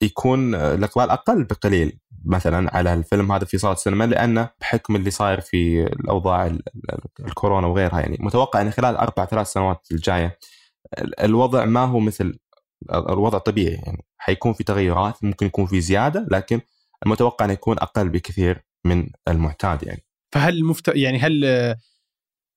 يكون 0.03 0.55
الإقبال 0.55 1.11
أقل 1.11 1.45
بقليل 1.45 1.99
مثلا 2.25 2.77
على 2.77 2.95
الفيلم 2.95 3.33
هذا 3.33 3.45
في 3.45 3.59
صالة 3.59 3.75
السينما 3.75 4.05
لأنه 4.05 4.51
بحكم 4.61 4.97
اللي 4.97 5.11
صاير 5.11 5.41
في 5.41 5.83
الأوضاع 5.83 6.57
الكورونا 7.21 7.67
وغيرها 7.67 8.01
يعني 8.01 8.17
متوقع 8.21 8.61
إن 8.61 8.71
خلال 8.71 8.97
أربع 8.97 9.25
ثلاث 9.25 9.47
سنوات 9.47 9.87
الجاية 9.93 10.39
الوضع 10.99 11.65
ما 11.65 11.85
هو 11.85 12.01
مثل 12.01 12.39
الوضع 12.93 13.39
طبيعي 13.39 13.75
يعني 13.75 14.05
حيكون 14.19 14.53
في 14.53 14.65
تغيرات 14.65 15.25
ممكن 15.25 15.47
يكون 15.47 15.67
في 15.67 15.81
زيادة 15.81 16.27
لكن 16.31 16.61
المتوقع 17.07 17.45
إنه 17.45 17.53
يكون 17.53 17.77
أقل 17.79 18.09
بكثير 18.09 18.65
من 18.85 19.07
المعتاد 19.29 19.83
يعني 19.83 20.05
فهل 20.35 20.57
المفت... 20.57 20.89
يعني 20.89 21.19
هل 21.19 21.45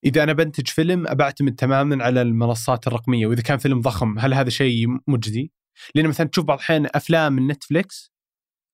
إذا 0.05 0.23
أنا 0.23 0.33
بنتج 0.33 0.67
فيلم 0.67 1.07
أبعتمد 1.07 1.55
تماما 1.55 2.03
على 2.03 2.21
المنصات 2.21 2.87
الرقمية 2.87 3.27
وإذا 3.27 3.41
كان 3.41 3.57
فيلم 3.57 3.81
ضخم 3.81 4.19
هل 4.19 4.33
هذا 4.33 4.49
شيء 4.49 4.87
مجدي؟ 5.07 5.51
لأن 5.95 6.07
مثلا 6.07 6.27
تشوف 6.27 6.45
بعض 6.45 6.57
الأحيان 6.57 6.87
أفلام 6.95 7.33
من 7.33 7.47
نتفلكس 7.47 8.12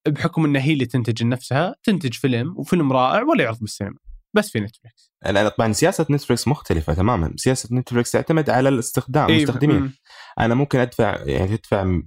بحكم 0.08 0.46
إنها 0.46 0.62
هي 0.62 0.74
اللي 0.74 0.86
تنتج 0.86 1.24
نفسها 1.24 1.76
تنتج 1.84 2.14
فيلم 2.14 2.54
وفيلم 2.58 2.94
رائع 2.94 3.24
ولا 3.24 3.44
يعرض 3.44 3.60
بالسينما. 3.60 3.98
بس 4.34 4.50
في 4.50 4.60
نتفلكس 4.60 5.12
لا 5.26 5.50
طبعا 5.50 5.74
سياسة 5.74 6.06
نتفلكس 6.10 6.48
مختلفة 6.48 6.94
تماما. 6.94 7.34
سياسة 7.36 7.70
نتفلكس 7.76 8.12
تعتمد 8.12 8.50
على 8.50 8.70
الاستخدام 8.70 9.30
إيه 9.30 9.38
المستخدمين. 9.38 9.94
أنا 10.40 10.56
ممكن 10.56 10.80
أدفع 10.80 11.18
يعني 11.26 11.58
تدفع 11.58 12.00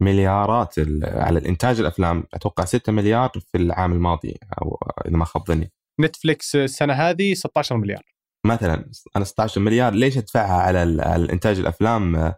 مليارات 0.00 0.74
على 1.02 1.38
الإنتاج 1.38 1.80
الأفلام. 1.80 2.24
أتوقع 2.34 2.64
6 2.64 2.92
مليار 2.92 3.32
في 3.52 3.58
العام 3.58 3.92
الماضي 3.92 4.38
أو 4.62 4.78
إذا 5.06 5.16
ما 5.16 5.24
خاب 5.24 5.46
ظني. 5.46 5.72
نتفلكس 6.00 6.56
السنة 6.56 6.92
هذه 6.92 7.34
16 7.34 7.76
مليار. 7.76 8.02
مثلا 8.46 8.90
أنا 9.16 9.24
16 9.24 9.60
مليار 9.60 9.94
ليش 9.94 10.18
أدفعها 10.18 10.62
على 10.62 10.82
الإنتاج 11.16 11.58
الأفلام؟ 11.58 12.34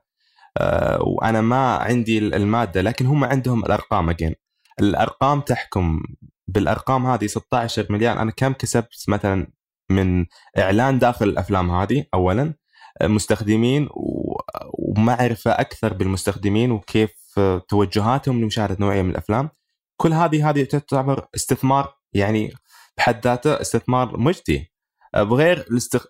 آه، 0.58 1.02
وأنا 1.02 1.40
ما 1.40 1.76
عندي 1.76 2.18
المادة 2.18 2.80
لكن 2.80 3.06
هم 3.06 3.24
عندهم 3.24 3.64
الأرقام 3.64 4.10
again 4.10 4.34
الأرقام 4.80 5.40
تحكم. 5.40 6.02
بالأرقام 6.46 7.06
هذه 7.06 7.26
16 7.26 7.86
مليار. 7.90 8.22
أنا 8.22 8.30
كم 8.30 8.52
كسبت 8.52 9.04
مثلا 9.08 9.46
من 9.90 10.26
إعلان 10.58 10.98
داخل 10.98 11.28
الأفلام 11.28 11.70
هذه؟ 11.70 12.04
اولا 12.14 12.54
مستخدمين 13.02 13.88
ومعرفة 14.78 15.50
أكثر 15.50 15.92
بالمستخدمين 15.92 16.72
وكيف 16.72 17.38
توجهاتهم 17.68 18.40
لمشاهدة 18.40 18.76
نوعية 18.80 19.02
من 19.02 19.10
الأفلام. 19.10 19.48
كل 19.96 20.12
هذه 20.12 20.50
هذه 20.50 20.64
تعتبر 20.64 21.26
استثمار 21.34 21.94
يعني 22.12 22.52
بحد 22.96 23.24
ذاته 23.24 23.60
استثمار 23.60 24.16
مجدي. 24.16 24.72
بغير 25.16 25.66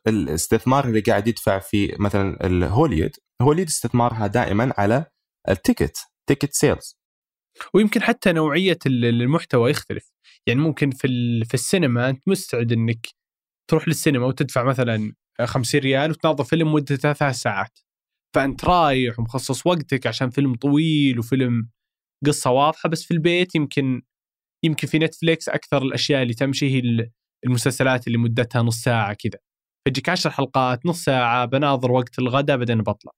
الاستثمار 0.07 0.85
اللي 0.85 1.00
قاعد 1.00 1.28
يدفع 1.28 1.59
في 1.59 1.96
مثلا 1.98 2.46
الهوليود 2.46 3.16
هوليود 3.42 3.68
استثمارها 3.68 4.26
دائما 4.26 4.74
على 4.78 5.04
ال 5.48 5.55
ticket 5.55 5.96
ticket 6.27 6.53
sales. 6.53 6.97
ويمكن 7.75 8.03
حتى 8.03 8.33
نوعية 8.33 8.79
المحتوى 8.87 9.71
يختلف. 9.71 10.12
يعني 10.47 10.61
ممكن 10.61 10.90
في 10.90 11.09
في 11.44 11.55
السينما 11.55 12.11
أنت 12.11 12.29
مستعد 12.29 12.73
إنك 12.73 13.07
تروح 13.71 13.88
للسينما 13.88 14.27
وتدفع 14.27 14.64
مثلا 14.64 15.12
50 15.44 15.81
ريال 15.81 16.11
وتناظر 16.11 16.44
فيلم 16.44 16.73
مدته 16.73 16.97
ثلاث 16.97 17.23
ساعات. 17.37 17.79
فأنت 18.37 18.64
رايح 18.64 19.18
ومخصص 19.18 19.66
وقتك 19.66 20.07
عشان 20.07 20.31
فيلم 20.31 20.55
طويل 20.55 21.18
وفيلم 21.18 21.68
قصة 22.27 22.51
واضحة 22.51 22.88
بس 22.88 23.05
في 23.05 23.11
البيت 23.14 23.55
يمكن 23.55 24.03
يمكن 24.64 24.87
في 24.88 24.99
نتفليكس 24.99 25.49
أكثر 25.49 25.83
الأشياء 25.83 26.23
اللي 26.23 26.35
تمشي 26.35 26.71
هي 26.71 27.11
المسلسلات 27.47 28.07
اللي 28.07 28.18
مدتها 28.18 28.62
نص 28.62 28.83
ساعة 28.83 29.14
كذا. 29.14 29.40
فجيك 29.88 30.09
عشر 30.09 30.31
حلقات 30.31 30.87
نص 30.87 31.05
ساعة 31.05 31.44
بناظر 31.47 31.92
وقت 31.92 32.18
الغداء 32.18 32.57
بعدين 32.57 32.83
بطلع. 32.83 33.12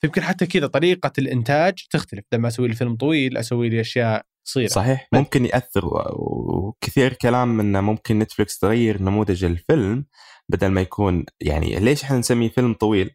فيمكن 0.00 0.22
حتى 0.22 0.46
كذا 0.46 0.66
طريقة 0.66 1.12
الإنتاج 1.18 1.74
تختلف. 1.90 2.24
لما 2.32 2.48
أسوي 2.48 2.68
لي 2.68 2.74
فيلم 2.74 2.96
طويل 2.96 3.36
أسوي 3.36 3.68
لي 3.68 3.80
أشياء 3.80 4.26
قصيرة. 4.46 4.68
صحيح. 4.68 5.08
ممكن 5.12 5.44
يأثر 5.44 5.82
وكثير 6.12 7.12
كلام 7.12 7.60
إنه 7.60 7.80
ممكن 7.80 8.18
نتفلكس 8.18 8.58
تغير 8.58 9.02
نموذج 9.02 9.44
الفيلم 9.44 10.06
بدل 10.48 10.68
ما 10.68 10.80
يكون 10.80 11.24
يعني 11.40 11.80
ليش 11.80 12.04
إحنا 12.04 12.18
نسميه 12.18 12.48
فيلم 12.48 12.74
طويل؟ 12.74 13.10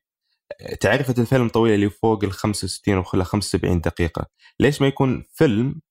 تعرفة 0.79 1.15
الفيلم 1.17 1.49
طويل 1.49 1.73
اللي 1.73 1.89
فوق 1.89 2.23
ال 2.23 2.31
65 2.31 2.97
وخلى 2.97 3.23
75 3.23 3.81
دقيقة، 3.81 4.25
ليش 4.59 4.81
ما 4.81 4.87
يكون 4.87 5.23
فيلم 5.33 5.81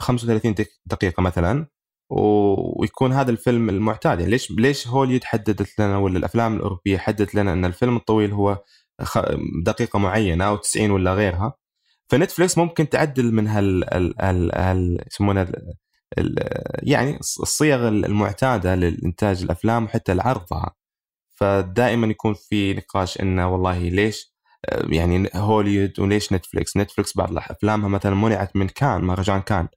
35 0.00 0.54
دقيقة 0.86 1.20
مثلا؟ 1.20 1.66
ويكون 2.10 3.12
هذا 3.12 3.30
الفيلم 3.30 3.68
المعتاد. 3.68 4.18
يعني 4.18 4.30
ليش 4.30 4.50
ليش 4.50 4.88
هوليود 4.88 5.24
حددت 5.24 5.80
لنا 5.80 5.98
ولا 5.98 6.18
الأفلام 6.18 6.56
الأوروبية 6.56 6.98
حددت 6.98 7.34
لنا 7.34 7.52
إن 7.52 7.64
الفيلم 7.64 7.96
الطويل 7.96 8.32
هو 8.32 8.62
دقيقة 9.64 9.98
معينة 9.98 10.44
أو 10.44 10.56
90 10.56 10.90
ولا 10.90 11.14
غيرها. 11.14 11.54
فنتفلكس 12.08 12.58
ممكن 12.58 12.88
تعدل 12.88 13.32
من 13.34 13.48
هال 13.48 13.84
هال 14.54 14.98
يسمونها 15.10 15.46
يعني 16.82 17.16
الصيغ 17.20 17.88
المعتادة 17.88 18.74
للإنتاج 18.74 19.42
الأفلام 19.42 19.84
وحتى 19.84 20.14
لعرضها. 20.14 20.74
فدائما 21.34 22.06
يكون 22.06 22.34
في 22.34 22.74
نقاش 22.74 23.20
إنه 23.20 23.52
والله 23.52 23.78
ليش 23.78 24.34
يعني 24.88 25.30
هوليود 25.34 26.00
وليش 26.00 26.32
نتفلكس 26.32 26.76
نتفلكس 26.76 27.16
بعض 27.16 27.38
أفلامها 27.38 27.88
مثلا 27.88 28.14
منعت 28.14 28.56
من 28.56 28.68
كان 28.68 29.04
مهرجان 29.04 29.40
كان. 29.42 29.68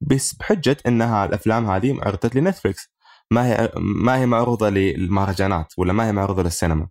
بس 0.00 0.34
بحجة 0.34 0.76
إنها 0.86 1.24
الأفلام 1.24 1.70
هذه 1.70 1.98
عرضت 2.02 2.36
لنتفلكس 2.36 2.90
ما 3.30 3.46
هي 3.46 3.72
ما 3.76 4.18
هي 4.18 4.26
معروضة 4.26 4.68
للمهرجانات 4.68 5.72
ولا 5.78 5.92
ما 5.92 6.06
هي 6.08 6.12
معروضة 6.12 6.42
للسينما. 6.42 6.88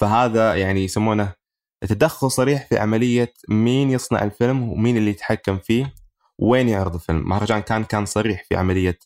فهذا 0.00 0.54
يعني 0.54 0.84
يسمونه 0.84 1.32
تدخل 1.80 2.30
صريح 2.30 2.66
في 2.66 2.78
عملية 2.78 3.32
مين 3.48 3.90
يصنع 3.90 4.22
الفيلم 4.22 4.72
ومين 4.72 4.96
اللي 4.96 5.10
يتحكم 5.10 5.58
فيه 5.58 5.94
وين 6.38 6.68
يعرض 6.68 6.94
الفيلم. 6.94 7.28
مهرجان 7.28 7.60
كان 7.60 7.84
كان 7.84 8.06
صريح 8.06 8.44
في 8.48 8.56
عملية 8.56 8.98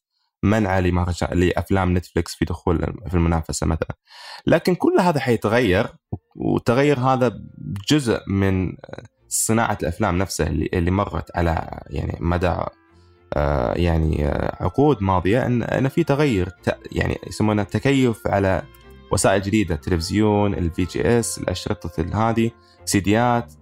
منع 0.42 0.78
لمهرجان 0.78 1.38
لأفلام 1.38 1.96
نتفلكس 1.96 2.34
في 2.34 2.44
دخول 2.44 2.78
في 3.08 3.14
المنافسة 3.14 3.66
مثلا. 3.66 3.96
لكن 4.46 4.74
كل 4.74 5.00
هذا 5.00 5.20
حيتغير 5.20 5.86
والتغير 6.36 6.98
هذا 6.98 7.40
جزء 7.90 8.20
من 8.26 8.72
صناعة 9.28 9.78
الأفلام 9.82 10.18
نفسها 10.18 10.46
اللي 10.46 10.68
اللي 10.74 10.90
مرت 10.90 11.36
على 11.36 11.82
يعني 11.90 12.18
مدى 12.20 12.56
آه، 13.36 13.74
يعني 13.74 14.26
آه، 14.26 14.56
عقود 14.64 15.02
ماضية. 15.02 15.46
ان 15.46 15.88
في 15.88 16.04
تغير 16.04 16.48
يعني 16.92 17.18
يسمونه 17.26 17.62
تكيف 17.62 18.26
على 18.26 18.62
وسائل 19.12 19.42
جديدة 19.42 19.74
التلفزيون 19.74 20.54
ال 20.54 20.84
VHS 20.84 21.38
الأشرطة 21.38 22.30
هذه 22.30 22.50
سيديات. 22.84 23.52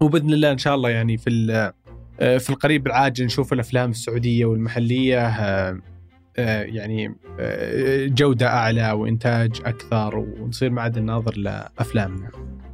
وبإذن 0.00 0.32
الله 0.32 0.52
إن 0.52 0.58
شاء 0.58 0.74
الله 0.74 0.90
يعني 0.90 1.18
في 1.18 1.72
آه، 2.20 2.38
في 2.38 2.50
القريب 2.50 2.86
العاجل 2.86 3.24
نشوف 3.24 3.52
الأفلام 3.52 3.90
السعودية 3.90 4.44
والمحلية 4.44 5.26
آه، 5.26 5.80
يعني 6.36 7.14
آه، 7.40 8.06
جودة 8.06 8.46
أعلى 8.46 8.92
وإنتاج 8.92 9.60
أكثر 9.64 10.16
ونصير 10.16 10.70
ما 10.70 10.82
عاد 10.82 10.98
نناظر 10.98 11.36
لأفلامنا. 11.36 12.30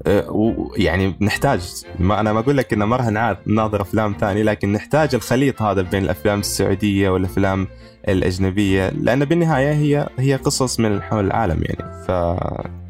أه، 0.06 0.30
ويعني 0.30 1.14
نحتاج 1.20 1.60
ما 1.98 2.20
أنا 2.20 2.32
ما 2.32 2.40
أقول 2.40 2.56
لك 2.56 2.72
راح 2.72 3.06
ما 3.06 3.16
عاد 3.16 3.36
نناظر 3.46 3.82
أفلام 3.82 4.16
ثانية 4.20 4.42
لكن 4.42 4.72
نحتاج 4.72 5.14
الخليط 5.14 5.62
هذا 5.62 5.82
بين 5.82 6.04
الأفلام 6.04 6.40
السعودية 6.40 7.10
والأفلام 7.10 7.68
الأجنبية 8.08 8.88
لأن 8.88 9.24
بالنهاية 9.24 9.72
هي 9.72 10.08
هي 10.18 10.36
قصص 10.36 10.80
من 10.80 11.02
حول 11.02 11.26
العالم 11.26 11.62
يعني 11.62 12.04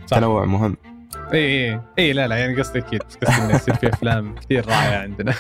فتنوع 0.09 0.44
مهم. 0.44 0.76
اي 1.33 1.70
اي 1.72 1.81
اي 1.98 2.12
لا 2.12 2.28
لا 2.28 2.37
يعني 2.37 2.57
قصدي 2.57 2.78
أكيد 2.78 3.02
قصدي 3.02 3.42
إنه 3.42 3.54
يصير 3.54 3.74
في 3.74 3.88
أفلام 3.88 4.35
كثير 4.35 4.66
رائعة 4.66 5.02
عندنا. 5.02 5.35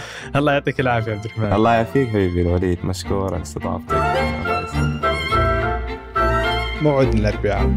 الله 0.36 0.52
يعطيك 0.52 0.80
العافية 0.80 1.12
عبد 1.12 1.24
الرحمن. 1.24 1.52
الله 1.52 1.74
يعافيك 1.74 2.08
حبيبي 2.08 2.42
الوليد 2.42 2.78
مشكور 2.84 3.34
على 3.34 3.42
استضافتك. 3.42 3.94
موعدنا 6.82 7.28
الأربعاء. 7.28 7.70